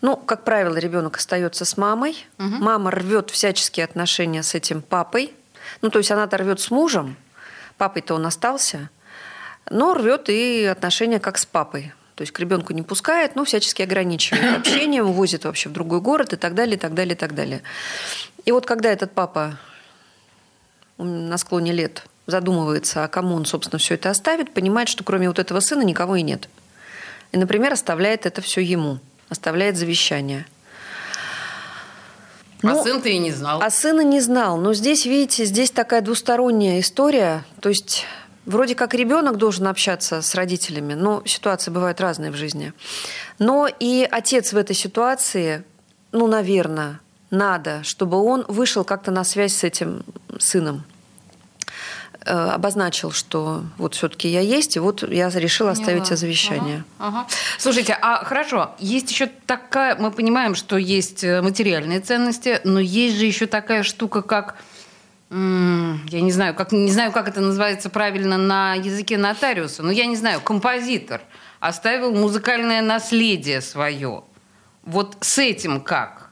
Ну, 0.00 0.16
как 0.16 0.44
правило, 0.44 0.76
ребенок 0.76 1.16
остается 1.16 1.64
с 1.64 1.76
мамой. 1.76 2.26
Угу. 2.38 2.46
Мама 2.46 2.90
рвет 2.90 3.30
всяческие 3.30 3.84
отношения 3.84 4.42
с 4.42 4.54
этим 4.54 4.82
папой. 4.82 5.32
Ну, 5.80 5.88
то 5.88 5.98
есть 5.98 6.10
она-то 6.10 6.36
рвет 6.36 6.60
с 6.60 6.70
мужем, 6.70 7.16
Папой-то 7.78 8.14
он 8.14 8.26
остался, 8.26 8.88
но 9.68 9.94
рвет 9.94 10.28
и 10.28 10.64
отношения 10.64 11.18
как 11.18 11.38
с 11.38 11.46
папой. 11.46 11.92
То 12.14 12.22
есть 12.22 12.32
к 12.32 12.38
ребенку 12.38 12.72
не 12.72 12.82
пускает, 12.82 13.34
но 13.34 13.44
всячески 13.44 13.82
ограничивает 13.82 14.58
общением, 14.58 15.08
увозит 15.08 15.44
вообще 15.44 15.68
в 15.68 15.72
другой 15.72 16.00
город 16.00 16.32
и 16.32 16.36
так 16.36 16.54
далее, 16.54 16.76
и 16.76 16.78
так 16.78 16.94
далее, 16.94 17.14
и 17.14 17.18
так 17.18 17.34
далее. 17.34 17.62
И 18.44 18.52
вот 18.52 18.66
когда 18.66 18.90
этот 18.90 19.12
папа 19.12 19.58
на 20.98 21.36
склоне 21.38 21.72
лет 21.72 22.04
задумывается, 22.26 23.04
а 23.04 23.08
кому 23.08 23.34
он, 23.34 23.44
собственно, 23.44 23.78
все 23.78 23.94
это 23.94 24.10
оставит, 24.10 24.52
понимает, 24.52 24.88
что 24.88 25.04
кроме 25.04 25.28
вот 25.28 25.38
этого 25.38 25.60
сына 25.60 25.82
никого 25.82 26.16
и 26.16 26.22
нет. 26.22 26.48
И, 27.32 27.36
например, 27.36 27.72
оставляет 27.72 28.26
это 28.26 28.40
все 28.40 28.60
ему, 28.60 28.98
оставляет 29.28 29.76
завещание. 29.76 30.46
А 32.62 32.68
ну, 32.68 32.82
сын-то 32.82 33.08
и 33.08 33.18
не 33.18 33.30
знал. 33.30 33.60
А 33.62 33.70
сына 33.70 34.00
не 34.02 34.20
знал. 34.20 34.56
Но 34.56 34.72
здесь, 34.72 35.04
видите, 35.04 35.44
здесь 35.44 35.70
такая 35.70 36.00
двусторонняя 36.00 36.80
история. 36.80 37.44
То 37.60 37.68
есть 37.68 38.06
вроде 38.46 38.74
как 38.74 38.94
ребенок 38.94 39.36
должен 39.36 39.66
общаться 39.66 40.22
с 40.22 40.34
родителями, 40.34 40.94
но 40.94 41.22
ситуации 41.26 41.70
бывают 41.70 42.00
разные 42.00 42.30
в 42.30 42.36
жизни. 42.36 42.72
Но 43.38 43.68
и 43.68 44.08
отец 44.10 44.52
в 44.52 44.56
этой 44.56 44.74
ситуации, 44.74 45.64
ну, 46.12 46.26
наверное, 46.26 47.00
надо, 47.30 47.82
чтобы 47.82 48.16
он 48.16 48.44
вышел 48.48 48.84
как-то 48.84 49.10
на 49.10 49.24
связь 49.24 49.54
с 49.54 49.64
этим 49.64 50.04
сыном. 50.38 50.84
Э, 52.24 52.30
обозначил, 52.30 53.12
что 53.12 53.64
вот 53.78 53.94
все-таки 53.94 54.28
я 54.28 54.40
есть, 54.40 54.76
и 54.76 54.78
вот 54.78 55.02
я 55.10 55.28
решила 55.30 55.70
оставить 55.70 56.02
Поняла. 56.02 56.16
завещание. 56.16 56.84
Ага, 56.98 57.18
ага. 57.20 57.28
Слушайте, 57.58 57.96
а 58.00 58.24
хорошо, 58.24 58.72
есть 58.78 59.10
еще 59.10 59.26
такая, 59.46 59.96
мы 59.96 60.10
понимаем, 60.10 60.54
что 60.54 60.76
есть 60.76 61.24
э, 61.24 61.42
материальные 61.42 62.00
ценности, 62.00 62.60
но 62.64 62.80
есть 62.80 63.16
же 63.16 63.26
еще 63.26 63.46
такая 63.46 63.82
штука, 63.82 64.22
как 64.22 64.56
я 65.30 66.20
не 66.20 66.30
знаю, 66.30 66.54
как, 66.54 66.70
не 66.70 66.92
знаю, 66.92 67.10
как 67.10 67.26
это 67.26 67.40
называется 67.40 67.90
правильно 67.90 68.38
на 68.38 68.74
языке 68.74 69.18
нотариуса, 69.18 69.82
но 69.82 69.90
я 69.90 70.06
не 70.06 70.14
знаю, 70.14 70.40
композитор 70.40 71.22
оставил 71.58 72.14
музыкальное 72.14 72.82
наследие 72.82 73.60
свое. 73.60 74.22
Вот 74.84 75.16
с 75.20 75.38
этим 75.38 75.80
как? 75.80 76.30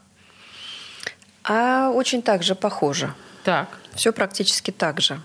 А 1.43 1.89
очень 1.89 2.21
так 2.21 2.43
же 2.43 2.55
похоже. 2.55 3.13
Так. 3.43 3.67
Все 3.95 4.13
практически 4.13 4.71
так 4.71 5.01
же. 5.01 5.19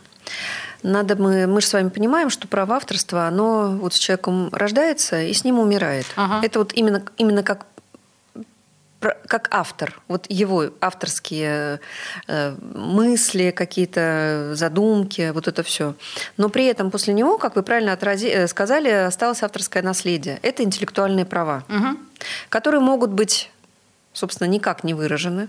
Надо 0.82 1.16
мы, 1.16 1.46
мы 1.46 1.60
же 1.60 1.66
с 1.66 1.72
вами 1.72 1.88
понимаем, 1.88 2.30
что 2.30 2.46
право 2.46 2.76
авторства, 2.76 3.26
оно 3.26 3.70
вот 3.70 3.94
с 3.94 3.98
человеком 3.98 4.48
рождается 4.52 5.20
и 5.20 5.32
с 5.32 5.44
ним 5.44 5.58
умирает. 5.58 6.06
Ага. 6.16 6.46
Это 6.46 6.60
вот 6.60 6.72
именно, 6.72 7.02
именно 7.16 7.42
как 7.42 7.66
как 9.00 9.48
автор, 9.52 10.00
вот 10.08 10.26
его 10.28 10.70
авторские 10.80 11.80
э, 12.26 12.56
мысли, 12.74 13.52
какие-то 13.52 14.52
задумки, 14.54 15.30
вот 15.32 15.46
это 15.46 15.62
все. 15.62 15.94
Но 16.36 16.48
при 16.48 16.66
этом 16.66 16.90
после 16.90 17.14
него, 17.14 17.38
как 17.38 17.54
вы 17.54 17.62
правильно 17.62 17.92
отрази, 17.92 18.26
э, 18.26 18.48
сказали, 18.48 18.88
осталось 18.88 19.42
авторское 19.42 19.82
наследие. 19.82 20.40
Это 20.42 20.64
интеллектуальные 20.64 21.26
права, 21.26 21.62
угу. 21.68 21.96
которые 22.48 22.80
могут 22.80 23.10
быть, 23.10 23.52
собственно, 24.12 24.48
никак 24.48 24.82
не 24.82 24.94
выражены. 24.94 25.48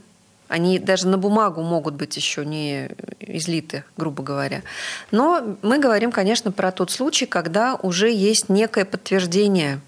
Они 0.50 0.80
даже 0.80 1.08
на 1.08 1.18
бумагу 1.18 1.62
могут 1.62 1.94
быть 1.94 2.18
еще 2.18 2.44
не 2.44 2.90
излиты, 3.20 3.84
грубо 3.96 4.24
говоря. 4.24 4.64
Но 5.12 5.58
мы 5.62 5.78
говорим, 5.78 6.12
конечно, 6.12 6.52
про 6.52 6.72
тот 6.72 6.90
случай, 6.90 7.28
когда 7.28 7.76
уже 7.76 8.12
есть 8.12 8.50
некое 8.50 8.84
подтверждение 8.84 9.80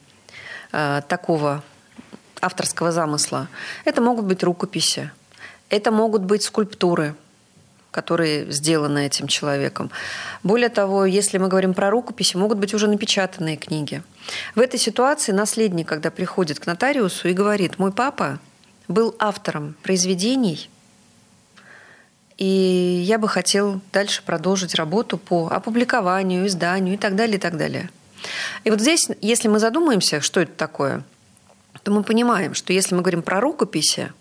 э, 0.72 1.02
такого 1.08 1.64
авторского 2.42 2.92
замысла. 2.92 3.48
Это 3.86 4.02
могут 4.02 4.26
быть 4.26 4.44
рукописи, 4.44 5.12
это 5.70 5.92
могут 5.92 6.22
быть 6.22 6.44
скульптуры, 6.44 7.16
которые 7.90 8.52
сделаны 8.52 9.08
этим 9.08 9.28
человеком. 9.28 9.90
Более 10.44 10.70
того, 10.70 11.06
если 11.06 11.40
мы 11.40 11.48
говорим 11.48 11.74
про 11.74 11.90
рукописи, 11.90 12.38
могут 12.38 12.60
быть 12.60 12.76
уже 12.76 12.88
напечатанные 12.88 13.58
книги. 13.58 14.04
В 14.54 14.60
этой 14.60 14.80
ситуации 14.80 15.32
наследник, 15.32 15.88
когда 15.88 16.12
приходит 16.12 16.60
к 16.60 16.68
нотариусу 16.68 17.30
и 17.30 17.34
говорит, 17.34 17.80
мой 17.80 17.92
папа 17.92 18.40
был 18.88 19.16
автором 19.20 19.76
произведений, 19.84 20.70
и 22.38 23.04
я 23.06 23.20
бы 23.20 23.28
хотел 23.28 23.82
дальше 23.94 24.24
продолжить 24.26 24.76
работу 24.76 25.18
по 25.18 25.48
опубликованию, 25.48 26.48
изданию 26.48 26.96
и 26.96 26.98
так 26.98 27.16
далее, 27.16 27.38
и 27.38 27.40
так 27.40 27.56
далее. 27.56 27.90
И 28.64 28.72
вот 28.72 28.82
здесь, 28.82 29.08
если 29.22 29.48
мы 29.48 29.60
задумаемся, 29.60 30.22
что 30.22 30.40
это 30.40 30.54
такое, 30.54 31.04
то 31.84 31.92
мы 31.92 32.04
понимаем, 32.04 32.54
что 32.54 32.74
если 32.74 32.96
мы 32.96 33.02
говорим 33.02 33.22
про 33.22 33.40
рукописи, 33.42 34.12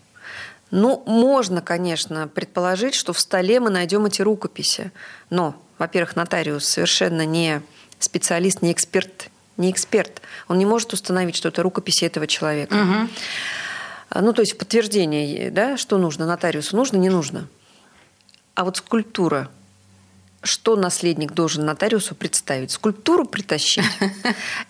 ну, 0.71 1.03
можно, 1.05 1.61
конечно, 1.61 2.27
предположить, 2.27 2.95
что 2.95 3.11
в 3.11 3.19
столе 3.19 3.59
мы 3.59 3.69
найдем 3.69 4.05
эти 4.05 4.21
рукописи. 4.21 4.91
Но, 5.29 5.61
во-первых, 5.77 6.15
нотариус 6.15 6.65
совершенно 6.65 7.25
не 7.25 7.61
специалист, 7.99 8.61
не 8.61 8.71
эксперт, 8.71 9.29
не 9.57 9.69
эксперт. 9.69 10.21
Он 10.47 10.57
не 10.57 10.65
может 10.65 10.93
установить, 10.93 11.35
что 11.35 11.49
это 11.49 11.61
рукописи 11.61 12.05
этого 12.05 12.25
человека. 12.25 12.75
Угу. 12.75 13.09
А, 14.11 14.21
ну, 14.21 14.33
то 14.33 14.41
есть 14.41 14.57
подтверждение, 14.57 15.49
да, 15.51 15.77
что 15.77 15.97
нужно 15.97 16.25
нотариусу, 16.25 16.75
нужно, 16.75 16.97
не 16.97 17.09
нужно. 17.09 17.47
А 18.55 18.65
вот 18.65 18.75
скульптура, 18.75 19.49
что 20.43 20.75
наследник 20.75 21.31
должен 21.31 21.63
нотариусу 21.63 22.13
представить? 22.13 22.71
Скульптуру 22.71 23.23
притащить? 23.23 23.85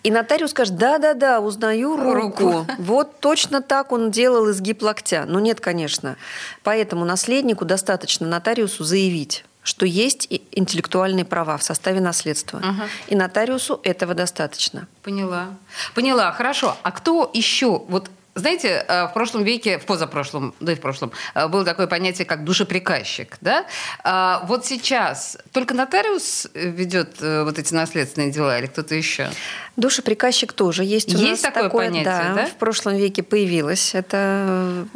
И 0.04 0.12
нотариус 0.12 0.52
скажет, 0.52 0.76
да-да-да, 0.76 1.40
узнаю 1.40 1.96
руку. 1.96 2.52
руку. 2.52 2.66
Вот 2.78 3.18
точно 3.18 3.62
так 3.62 3.90
он 3.90 4.12
делал 4.12 4.48
изгиб 4.52 4.80
локтя. 4.80 5.24
Ну 5.26 5.40
нет, 5.40 5.60
конечно. 5.60 6.16
Поэтому 6.62 7.04
наследнику 7.04 7.64
достаточно 7.64 8.28
нотариусу 8.28 8.84
заявить, 8.84 9.44
что 9.64 9.86
есть 9.86 10.28
интеллектуальные 10.52 11.24
права 11.24 11.56
в 11.56 11.64
составе 11.64 12.00
наследства. 12.00 12.60
Ага. 12.62 12.86
И 13.08 13.16
нотариусу 13.16 13.80
этого 13.82 14.14
достаточно. 14.14 14.86
Поняла. 15.02 15.48
Поняла. 15.96 16.30
Хорошо. 16.30 16.76
А 16.84 16.92
кто 16.92 17.28
еще? 17.34 17.82
Вот 17.88 18.08
знаете, 18.34 18.84
э, 18.88 19.08
в 19.08 19.12
прошлом 19.12 19.44
веке, 19.44 19.78
в 19.78 19.84
позапрошлом, 19.84 20.54
да 20.60 20.72
и 20.72 20.74
в 20.74 20.80
прошлом, 20.80 21.12
э, 21.34 21.48
было 21.48 21.64
такое 21.64 21.86
понятие, 21.86 22.24
как 22.24 22.44
душеприказчик. 22.44 23.36
Да? 23.40 23.66
А 24.04 24.44
вот 24.46 24.64
сейчас 24.64 25.36
только 25.52 25.74
нотариус 25.74 26.48
ведет 26.54 27.16
э, 27.20 27.44
вот 27.44 27.58
эти 27.58 27.74
наследственные 27.74 28.30
дела 28.30 28.58
или 28.58 28.66
кто-то 28.66 28.94
еще? 28.94 29.30
Душеприказчик 29.76 30.52
тоже 30.52 30.84
есть 30.84 31.14
у 31.14 31.18
есть 31.18 31.42
нас. 31.42 31.52
такое, 31.52 31.64
такое 31.64 31.86
понятие, 31.88 32.04
да, 32.04 32.34
да? 32.34 32.46
В 32.46 32.54
прошлом 32.54 32.96
веке 32.96 33.22
появилось 33.22 33.94
это 33.94 34.86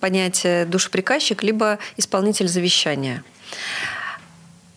понятие 0.00 0.64
душеприказчик, 0.64 1.42
либо 1.42 1.78
исполнитель 1.96 2.48
завещания 2.48 3.22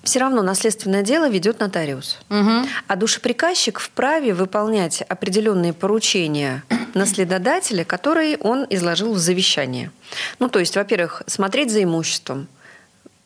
все 0.06 0.20
равно 0.20 0.44
наследственное 0.44 1.02
дело 1.02 1.28
ведет 1.28 1.60
нотариус. 1.60 2.20
Угу. 2.30 2.68
А 2.88 2.96
душеприказчик 2.96 3.80
вправе 3.80 4.34
выполнять 4.34 5.02
определенные 5.02 5.74
поручения 5.74 6.63
наследодателя, 6.94 7.84
которые 7.84 8.38
он 8.38 8.65
изложил 8.70 9.13
в 9.13 9.18
завещании. 9.18 9.91
Ну, 10.39 10.48
то 10.48 10.60
есть, 10.60 10.76
во-первых, 10.76 11.24
смотреть 11.28 11.72
за 11.72 11.84
имуществом 11.84 12.48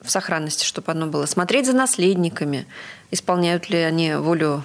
в 0.01 0.09
сохранности, 0.09 0.65
чтобы 0.65 0.91
оно 0.93 1.07
было, 1.07 1.25
смотреть 1.25 1.65
за 1.65 1.73
наследниками, 1.73 2.65
исполняют 3.11 3.69
ли 3.69 3.77
они 3.79 4.15
волю 4.15 4.63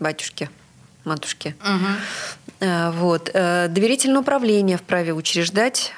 батюшки, 0.00 0.50
матушки. 1.04 1.54
Угу. 1.60 2.70
Вот. 2.92 3.30
Э, 3.32 3.68
доверительное 3.68 4.20
управление 4.20 4.78
вправе 4.78 5.12
учреждать 5.12 5.92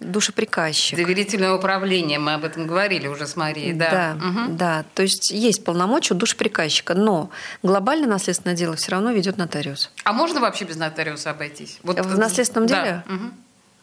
душеприказчик. 0.00 0.96
Доверительное 0.96 1.54
управление, 1.54 2.18
мы 2.18 2.34
об 2.34 2.44
этом 2.44 2.66
говорили 2.66 3.06
уже 3.06 3.26
с 3.26 3.36
Марией, 3.36 3.72
да. 3.72 4.16
Да, 4.18 4.26
угу. 4.26 4.52
да. 4.54 4.84
То 4.94 5.02
есть 5.02 5.30
есть 5.30 5.64
полномочия 5.64 6.14
у 6.14 6.16
душеприказчика, 6.16 6.94
но 6.94 7.30
глобальное 7.62 8.08
наследственное 8.08 8.56
дело 8.56 8.76
все 8.76 8.92
равно 8.92 9.12
ведет 9.12 9.36
нотариус. 9.36 9.90
А 10.04 10.12
можно 10.12 10.40
вообще 10.40 10.64
без 10.64 10.76
нотариуса 10.76 11.30
обойтись? 11.30 11.78
Вот... 11.82 12.00
В 12.00 12.18
наследственном 12.18 12.66
деле? 12.66 13.04
Да. 13.06 13.14
Угу. 13.14 13.24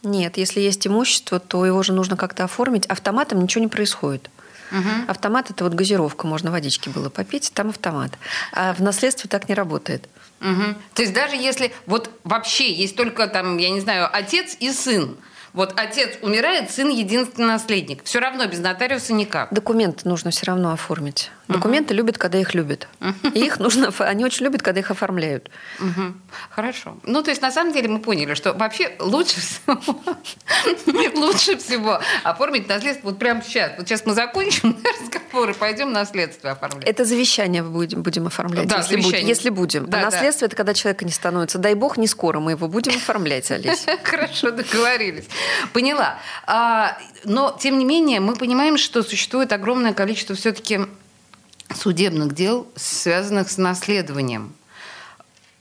Нет, 0.04 0.38
если 0.38 0.60
есть 0.62 0.86
имущество, 0.88 1.40
то 1.40 1.66
его 1.66 1.82
же 1.84 1.94
нужно 1.94 2.18
как-то 2.18 2.44
оформить. 2.44 2.86
Автоматом 2.86 3.42
ничего 3.42 3.64
не 3.64 3.70
происходит. 3.70 4.30
Угу. 4.72 5.10
Автомат 5.10 5.50
это 5.50 5.64
вот 5.64 5.74
газировка, 5.74 6.28
можно 6.28 6.52
водички 6.52 6.90
было 6.90 7.10
попить, 7.10 7.52
там 7.54 7.70
автомат. 7.70 8.12
А 8.52 8.74
в 8.74 8.82
наследстве 8.82 9.30
так 9.30 9.48
не 9.50 9.56
работает. 9.56 10.10
Угу. 10.42 10.76
То 10.94 11.02
есть 11.02 11.14
даже 11.14 11.36
если 11.36 11.72
вот 11.86 12.10
вообще 12.24 12.72
есть 12.72 12.96
только 12.96 13.28
там, 13.28 13.58
я 13.58 13.70
не 13.70 13.82
знаю, 13.82 14.10
отец 14.12 14.56
и 14.60 14.72
сын, 14.72 15.18
вот 15.58 15.74
отец 15.76 16.20
умирает, 16.22 16.70
сын 16.70 16.88
единственный 16.90 17.48
наследник. 17.48 18.04
Все 18.04 18.20
равно 18.20 18.46
без 18.46 18.60
нотариуса 18.60 19.12
никак. 19.14 19.52
Документы 19.52 20.08
нужно 20.08 20.30
все 20.30 20.46
равно 20.46 20.72
оформить. 20.72 21.32
Документы 21.48 21.94
угу. 21.94 21.98
любят, 22.00 22.18
когда 22.18 22.38
их 22.38 22.54
любят. 22.54 22.88
Угу. 23.00 23.30
И 23.34 23.46
их 23.46 23.60
нужно, 23.60 23.92
они 24.00 24.26
очень 24.26 24.44
любят, 24.44 24.62
когда 24.62 24.82
их 24.82 24.92
оформляют. 24.92 25.50
Угу. 25.80 26.14
Хорошо. 26.50 26.98
Ну, 27.04 27.24
то 27.24 27.32
есть, 27.32 27.42
на 27.42 27.52
самом 27.52 27.74
деле, 27.74 27.88
мы 27.88 28.00
поняли, 28.00 28.34
что 28.34 28.54
вообще 28.54 28.92
лучше 29.00 29.40
всего, 29.40 29.80
лучше 31.20 31.58
всего 31.58 32.02
оформить 32.24 32.68
наследство 32.68 33.10
вот 33.10 33.20
прямо 33.20 33.42
сейчас. 33.42 33.72
Вот 33.78 33.88
сейчас 33.88 34.06
мы 34.06 34.14
закончим 34.14 34.78
разговор 35.02 35.50
и 35.52 35.54
пойдем 35.54 35.94
наследство 35.94 36.52
оформлять. 36.52 36.88
Это 36.88 37.06
завещание 37.06 37.64
будем, 37.64 38.04
будем 38.04 38.28
оформлять, 38.28 38.68
да, 38.68 38.78
если, 38.78 38.98
будем, 38.98 39.26
если 39.26 39.50
будем. 39.50 39.90
Да, 39.90 40.02
а 40.02 40.06
наследство 40.06 40.42
да. 40.42 40.48
это 40.48 40.56
когда 40.58 40.74
человека 40.74 41.06
не 41.06 41.12
становится. 41.12 41.58
Дай 41.58 41.76
бог, 41.76 41.98
не 41.98 42.08
скоро 42.08 42.40
мы 42.40 42.52
его 42.52 42.68
будем 42.68 42.96
оформлять, 42.96 43.50
Олеся. 43.52 43.98
Хорошо, 44.04 44.52
договорились. 44.52 45.26
Поняла. 45.74 46.18
А, 46.46 46.98
но, 47.24 47.56
тем 47.60 47.78
не 47.80 47.86
менее, 47.86 48.20
мы 48.20 48.36
понимаем, 48.36 48.78
что 48.78 49.04
существует 49.04 49.52
огромное 49.52 49.94
количество 49.94 50.36
все-таки 50.36 50.82
судебных 51.76 52.34
дел, 52.34 52.68
связанных 52.76 53.50
с 53.50 53.58
наследованием. 53.58 54.54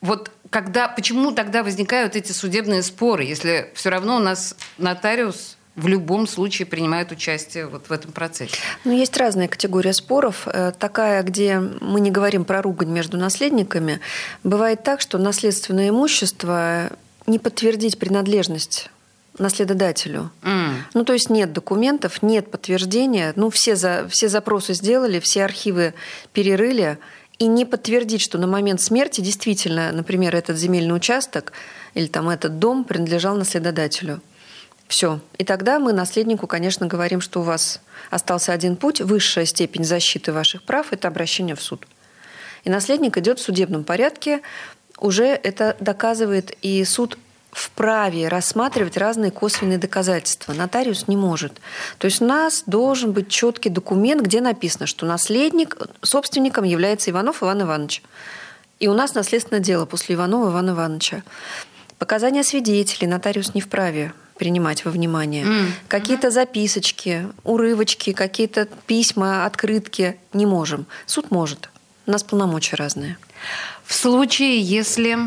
Вот 0.00 0.30
когда, 0.50 0.88
почему 0.88 1.32
тогда 1.32 1.62
возникают 1.62 2.16
эти 2.16 2.32
судебные 2.32 2.82
споры, 2.82 3.24
если 3.24 3.72
все 3.74 3.90
равно 3.90 4.16
у 4.16 4.20
нас 4.20 4.54
нотариус 4.78 5.56
в 5.74 5.88
любом 5.88 6.26
случае 6.26 6.66
принимает 6.66 7.12
участие 7.12 7.66
вот 7.66 7.88
в 7.88 7.92
этом 7.92 8.12
процессе? 8.12 8.56
Ну, 8.84 8.92
есть 8.92 9.16
разные 9.16 9.48
категории 9.48 9.92
споров. 9.92 10.46
Э, 10.46 10.72
такая, 10.76 11.22
где 11.22 11.58
мы 11.58 12.00
не 12.00 12.10
говорим 12.10 12.44
про 12.44 12.62
ругань 12.62 12.88
между 12.88 13.18
наследниками. 13.18 14.00
Бывает 14.42 14.82
так, 14.82 15.00
что 15.00 15.18
наследственное 15.18 15.90
имущество 15.90 16.90
не 17.26 17.38
подтвердить 17.38 17.98
принадлежность 17.98 18.90
наследодателю. 19.38 20.30
Mm. 20.42 20.74
Ну, 20.94 21.04
то 21.04 21.12
есть 21.12 21.30
нет 21.30 21.52
документов, 21.52 22.22
нет 22.22 22.50
подтверждения. 22.50 23.32
Ну, 23.36 23.50
все, 23.50 23.76
за, 23.76 24.06
все 24.08 24.28
запросы 24.28 24.74
сделали, 24.74 25.20
все 25.20 25.44
архивы 25.44 25.94
перерыли. 26.32 26.98
И 27.38 27.46
не 27.46 27.66
подтвердить, 27.66 28.22
что 28.22 28.38
на 28.38 28.46
момент 28.46 28.80
смерти 28.80 29.20
действительно, 29.20 29.92
например, 29.92 30.34
этот 30.34 30.56
земельный 30.56 30.96
участок 30.96 31.52
или 31.92 32.06
там 32.06 32.30
этот 32.30 32.58
дом 32.58 32.84
принадлежал 32.84 33.36
наследодателю. 33.36 34.22
Все. 34.88 35.20
И 35.36 35.44
тогда 35.44 35.78
мы 35.78 35.92
наследнику, 35.92 36.46
конечно, 36.46 36.86
говорим, 36.86 37.20
что 37.20 37.40
у 37.40 37.42
вас 37.42 37.80
остался 38.10 38.52
один 38.52 38.76
путь, 38.76 39.00
высшая 39.00 39.44
степень 39.44 39.84
защиты 39.84 40.32
ваших 40.32 40.62
прав– 40.62 40.88
это 40.92 41.08
обращение 41.08 41.56
в 41.56 41.62
суд. 41.62 41.86
И 42.64 42.70
наследник 42.70 43.16
идет 43.18 43.38
в 43.38 43.42
судебном 43.42 43.84
порядке, 43.84 44.42
уже 44.98 45.26
это 45.26 45.76
доказывает, 45.80 46.56
и 46.62 46.84
суд 46.84 47.18
вправе 47.52 48.28
рассматривать 48.28 48.96
разные 48.96 49.30
косвенные 49.30 49.78
доказательства. 49.78 50.52
Нотариус 50.52 51.08
не 51.08 51.16
может. 51.16 51.60
То 51.98 52.06
есть 52.06 52.20
у 52.20 52.26
нас 52.26 52.62
должен 52.66 53.12
быть 53.12 53.28
четкий 53.28 53.70
документ, 53.70 54.22
где 54.22 54.40
написано, 54.40 54.86
что 54.86 55.06
наследник, 55.06 55.76
собственником 56.02 56.64
является 56.64 57.10
Иванов 57.10 57.42
Иван 57.42 57.62
Иванович. 57.62 58.02
И 58.78 58.88
у 58.88 58.94
нас 58.94 59.14
наследственное 59.14 59.62
дело 59.62 59.86
после 59.86 60.16
Иванова 60.16 60.50
Ивана 60.50 60.70
Ивановича. 60.72 61.22
Показания 61.98 62.44
свидетелей 62.44 63.06
нотариус 63.06 63.54
не 63.54 63.62
вправе 63.62 64.12
принимать 64.36 64.84
во 64.84 64.90
внимание. 64.90 65.44
Mm. 65.44 65.70
Какие-то 65.88 66.30
записочки, 66.30 67.26
урывочки, 67.42 68.12
какие-то 68.12 68.68
письма, 68.86 69.46
открытки 69.46 70.18
не 70.34 70.44
можем. 70.44 70.86
Суд 71.06 71.30
может. 71.30 71.70
У 72.06 72.10
нас 72.10 72.22
полномочия 72.22 72.76
разные. 72.76 73.16
В 73.84 73.94
случае, 73.94 74.60
если 74.60 75.18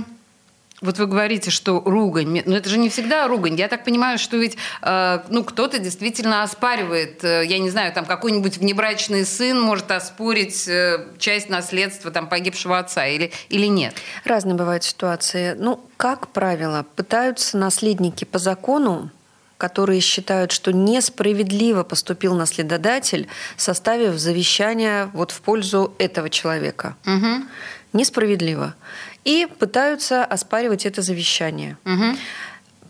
вот 0.82 0.98
вы 0.98 1.08
говорите, 1.08 1.52
что 1.52 1.82
ругань, 1.86 2.42
но 2.46 2.56
это 2.56 2.70
же 2.70 2.78
не 2.78 2.89
всегда 2.89 3.28
ругань. 3.28 3.56
Я 3.56 3.68
так 3.68 3.84
понимаю, 3.84 4.18
что 4.18 4.38
ведь 4.38 4.58
э, 4.82 5.20
ну, 5.30 5.44
кто-то 5.44 5.80
действительно 5.80 6.44
оспаривает, 6.44 7.24
э, 7.24 7.46
я 7.46 7.60
не 7.60 7.70
знаю, 7.70 7.92
там 7.94 8.06
какой-нибудь 8.06 8.58
внебрачный 8.58 9.26
сын 9.26 9.60
может 9.60 9.92
оспорить 9.92 10.68
э, 10.68 11.06
часть 11.18 11.50
наследства 11.50 12.12
там, 12.12 12.28
погибшего 12.28 12.78
отца 12.80 13.06
или, 13.06 13.32
или 13.50 13.65
нет? 13.65 13.96
Разные 14.24 14.56
бывают 14.56 14.84
ситуации. 14.84 15.56
Ну, 15.58 15.82
как 15.98 16.30
правило, 16.30 16.86
пытаются 16.96 17.58
наследники 17.58 18.26
по 18.26 18.39
закону 18.39 19.12
которые 19.58 20.00
считают, 20.00 20.54
что 20.54 20.72
несправедливо 20.72 21.84
поступил 21.84 22.34
наследодатель, 22.34 23.28
составив 23.58 24.18
завещание 24.18 25.10
вот 25.12 25.32
в 25.32 25.42
пользу 25.42 25.94
этого 26.00 26.30
человека. 26.30 26.96
Угу. 27.06 27.44
Несправедливо 27.92 28.74
и 29.23 29.47
пытаются 29.60 30.23
оспаривать 30.25 30.86
это 30.86 31.01
завещание. 31.01 31.77
Угу. 31.86 32.17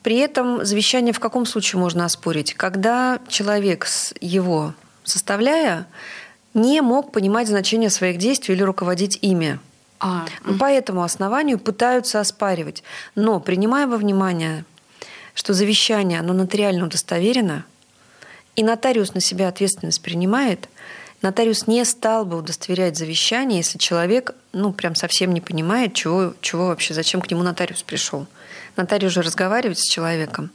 При 0.04 0.18
этом 0.18 0.66
завещание 0.66 1.14
в 1.14 1.20
каком 1.20 1.46
случае 1.46 1.80
можно 1.80 2.06
оспорить? 2.06 2.54
Когда 2.54 3.20
человек, 3.28 3.88
его 4.22 4.74
составляя, 5.04 5.88
не 6.54 6.82
мог 6.82 7.12
понимать 7.12 7.48
значение 7.48 7.90
своих 7.90 8.18
действий 8.18 8.56
или 8.56 8.64
руководить 8.64 9.20
ими. 9.22 9.60
А. 10.00 10.26
По 10.60 10.66
этому 10.66 11.04
основанию 11.04 11.60
пытаются 11.60 12.20
оспаривать. 12.20 12.84
Но 13.16 13.40
принимая 13.40 13.88
во 13.88 13.98
внимание, 13.98 14.64
что 15.34 15.54
завещание, 15.54 16.20
оно 16.20 16.34
нотариально 16.34 16.86
удостоверено, 16.86 17.66
и 18.56 18.64
нотариус 18.64 19.14
на 19.14 19.22
себя 19.22 19.48
ответственность 19.48 20.02
принимает, 20.02 20.70
нотариус 21.22 21.68
не 21.68 21.84
стал 21.86 22.26
бы 22.26 22.38
удостоверять 22.38 22.98
завещание, 22.98 23.58
если 23.58 23.78
человек, 23.78 24.36
ну, 24.54 24.72
прям 24.74 24.96
совсем 24.96 25.34
не 25.34 25.42
понимает, 25.42 25.94
чего, 25.94 26.34
чего 26.42 26.68
вообще, 26.68 26.94
зачем 26.94 27.22
к 27.22 27.30
нему 27.30 27.44
нотариус 27.44 27.84
пришел. 27.84 28.28
Нотариус 28.78 29.14
же 29.14 29.22
разговаривает 29.22 29.80
с 29.80 29.90
человеком. 29.90 30.52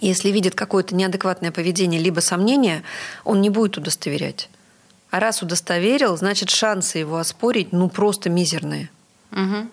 Если 0.00 0.30
видит 0.30 0.54
какое-то 0.54 0.94
неадекватное 0.94 1.50
поведение 1.50 2.00
либо 2.00 2.20
сомнение, 2.20 2.82
он 3.24 3.40
не 3.40 3.50
будет 3.50 3.76
удостоверять. 3.76 4.48
А 5.10 5.20
раз 5.20 5.42
удостоверил, 5.42 6.16
значит, 6.16 6.48
шансы 6.48 6.98
его 6.98 7.18
оспорить, 7.18 7.72
ну, 7.72 7.90
просто 7.90 8.30
мизерные. 8.30 8.90
Угу. 9.32 9.68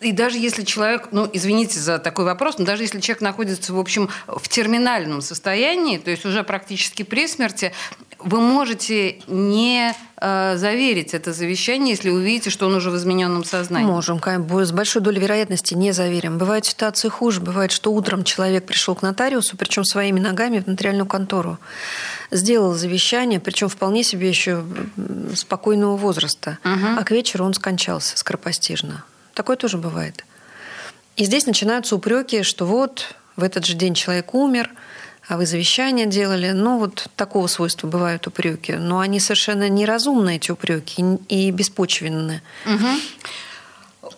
И 0.00 0.12
даже 0.12 0.38
если 0.38 0.64
человек, 0.64 1.08
ну, 1.10 1.28
извините 1.32 1.80
за 1.80 1.98
такой 1.98 2.24
вопрос, 2.24 2.58
но 2.58 2.64
даже 2.64 2.84
если 2.84 3.00
человек 3.00 3.22
находится, 3.22 3.72
в 3.72 3.78
общем, 3.78 4.08
в 4.26 4.48
терминальном 4.48 5.20
состоянии, 5.20 5.98
то 5.98 6.10
есть 6.10 6.24
уже 6.24 6.44
практически 6.44 7.02
при 7.02 7.26
смерти, 7.26 7.72
вы 8.22 8.40
можете 8.40 9.20
не 9.26 9.94
э, 10.16 10.56
заверить 10.56 11.14
это 11.14 11.32
завещание, 11.32 11.94
если 11.94 12.10
увидите, 12.10 12.50
что 12.50 12.66
он 12.66 12.74
уже 12.74 12.90
в 12.90 12.96
измененном 12.96 13.44
сознании? 13.44 13.86
Можем. 13.86 14.20
С 14.20 14.72
большой 14.72 15.02
долей 15.02 15.20
вероятности 15.20 15.74
не 15.74 15.92
заверим. 15.92 16.38
Бывают 16.38 16.66
ситуации 16.66 17.08
хуже. 17.08 17.40
Бывает, 17.40 17.72
что 17.72 17.92
утром 17.92 18.24
человек 18.24 18.66
пришел 18.66 18.94
к 18.94 19.02
нотариусу, 19.02 19.56
причем 19.56 19.84
своими 19.84 20.20
ногами 20.20 20.60
в 20.60 20.66
нотариальную 20.66 21.06
контору, 21.06 21.58
сделал 22.30 22.74
завещание, 22.74 23.40
причем 23.40 23.68
вполне 23.68 24.02
себе 24.02 24.28
еще 24.28 24.64
спокойного 25.34 25.96
возраста, 25.96 26.58
угу. 26.64 26.98
а 26.98 27.04
к 27.04 27.10
вечеру 27.10 27.44
он 27.44 27.54
скончался 27.54 28.16
скоропостижно. 28.18 29.04
Такое 29.34 29.56
тоже 29.56 29.78
бывает. 29.78 30.24
И 31.16 31.24
здесь 31.24 31.46
начинаются 31.46 31.96
упреки, 31.96 32.42
что 32.42 32.66
вот 32.66 33.14
в 33.36 33.42
этот 33.42 33.64
же 33.64 33.74
день 33.74 33.94
человек 33.94 34.34
умер– 34.34 34.70
а 35.30 35.36
вы 35.36 35.46
завещание 35.46 36.06
делали. 36.06 36.50
Ну, 36.50 36.78
вот 36.78 37.08
такого 37.16 37.46
свойства 37.46 37.86
бывают 37.86 38.26
упреки. 38.26 38.72
Но 38.72 38.98
они 39.00 39.20
совершенно 39.20 39.68
неразумны, 39.68 40.36
эти 40.36 40.50
упреки, 40.50 41.02
и 41.28 41.50
беспочвенны. 41.50 42.42
Угу. 42.66 44.10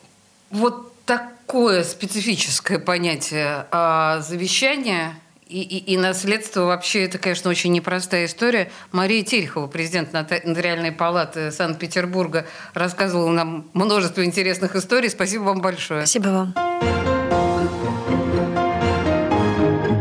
Вот 0.50 1.04
такое 1.04 1.84
специфическое 1.84 2.78
понятие 2.78 3.66
а, 3.70 4.20
завещания 4.20 5.14
и, 5.52 5.60
и, 5.60 5.92
и 5.92 5.96
наследство 5.98 6.62
вообще 6.62 7.04
это, 7.04 7.18
конечно, 7.18 7.50
очень 7.50 7.72
непростая 7.72 8.24
история. 8.24 8.70
Мария 8.90 9.22
Терехова, 9.22 9.66
президент 9.66 10.14
Нотариальной 10.14 10.92
палаты 10.92 11.50
Санкт-Петербурга, 11.50 12.46
рассказывала 12.72 13.30
нам 13.30 13.66
множество 13.74 14.24
интересных 14.24 14.74
историй. 14.76 15.10
Спасибо 15.10 15.42
вам 15.42 15.60
большое. 15.60 16.06
Спасибо 16.06 16.28
вам. 16.28 17.01